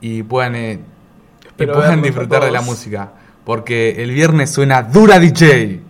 y 0.00 0.22
puedan, 0.22 0.54
eh, 0.54 0.80
y 1.58 1.66
puedan 1.66 2.02
disfrutar 2.02 2.44
de 2.44 2.50
la 2.50 2.60
música. 2.60 3.12
Porque 3.44 4.02
el 4.02 4.10
viernes 4.10 4.50
suena 4.50 4.82
Dura 4.82 5.18
DJ. 5.18 5.80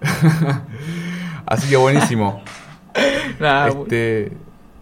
Así 1.46 1.68
que 1.68 1.76
buenísimo. 1.76 2.42
este, 3.68 4.32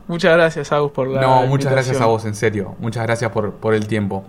muchas 0.06 0.34
gracias, 0.34 0.72
Agus, 0.72 0.92
por 0.92 1.08
la. 1.08 1.20
No, 1.20 1.46
muchas 1.46 1.72
gracias 1.72 2.00
a 2.00 2.06
vos, 2.06 2.24
en 2.24 2.34
serio. 2.34 2.76
Muchas 2.78 3.04
gracias 3.04 3.30
por, 3.30 3.54
por 3.54 3.74
el 3.74 3.86
tiempo. 3.86 4.24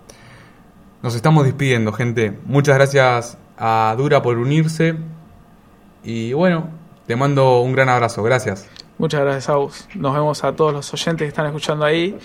Nos 1.01 1.15
estamos 1.15 1.45
despidiendo, 1.45 1.93
gente. 1.93 2.37
Muchas 2.45 2.75
gracias 2.75 3.37
a 3.57 3.93
Dura 3.97 4.21
por 4.21 4.37
unirse. 4.37 4.95
Y 6.03 6.33
bueno, 6.33 6.69
te 7.07 7.15
mando 7.15 7.61
un 7.61 7.73
gran 7.73 7.89
abrazo. 7.89 8.23
Gracias. 8.23 8.67
Muchas 8.97 9.21
gracias, 9.21 9.49
Agus. 9.49 9.87
Nos 9.95 10.13
vemos 10.13 10.43
a 10.43 10.55
todos 10.55 10.73
los 10.73 10.93
oyentes 10.93 11.25
que 11.25 11.29
están 11.29 11.47
escuchando 11.47 11.85
ahí. 11.85 12.17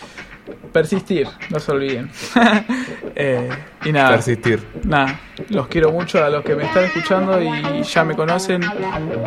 Persistir, 0.73 1.29
no 1.51 1.59
se 1.59 1.73
olviden. 1.73 2.11
eh, 3.15 3.51
y 3.85 3.93
nada. 3.93 4.11
Persistir. 4.11 4.63
Nada, 4.85 5.21
los 5.49 5.67
quiero 5.69 5.91
mucho 5.91 6.23
a 6.23 6.31
los 6.31 6.45
que 6.45 6.55
me 6.55 6.65
están 6.65 6.85
escuchando 6.85 7.41
y 7.41 7.83
ya 7.83 8.05
me 8.05 8.15
conocen. 8.15 8.63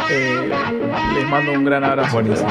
Eh, 0.10 0.52
les 1.16 1.30
mando 1.30 1.52
un 1.54 1.66
gran 1.66 1.84
abrazo. 1.84 2.22
Buenísimo. 2.22 2.50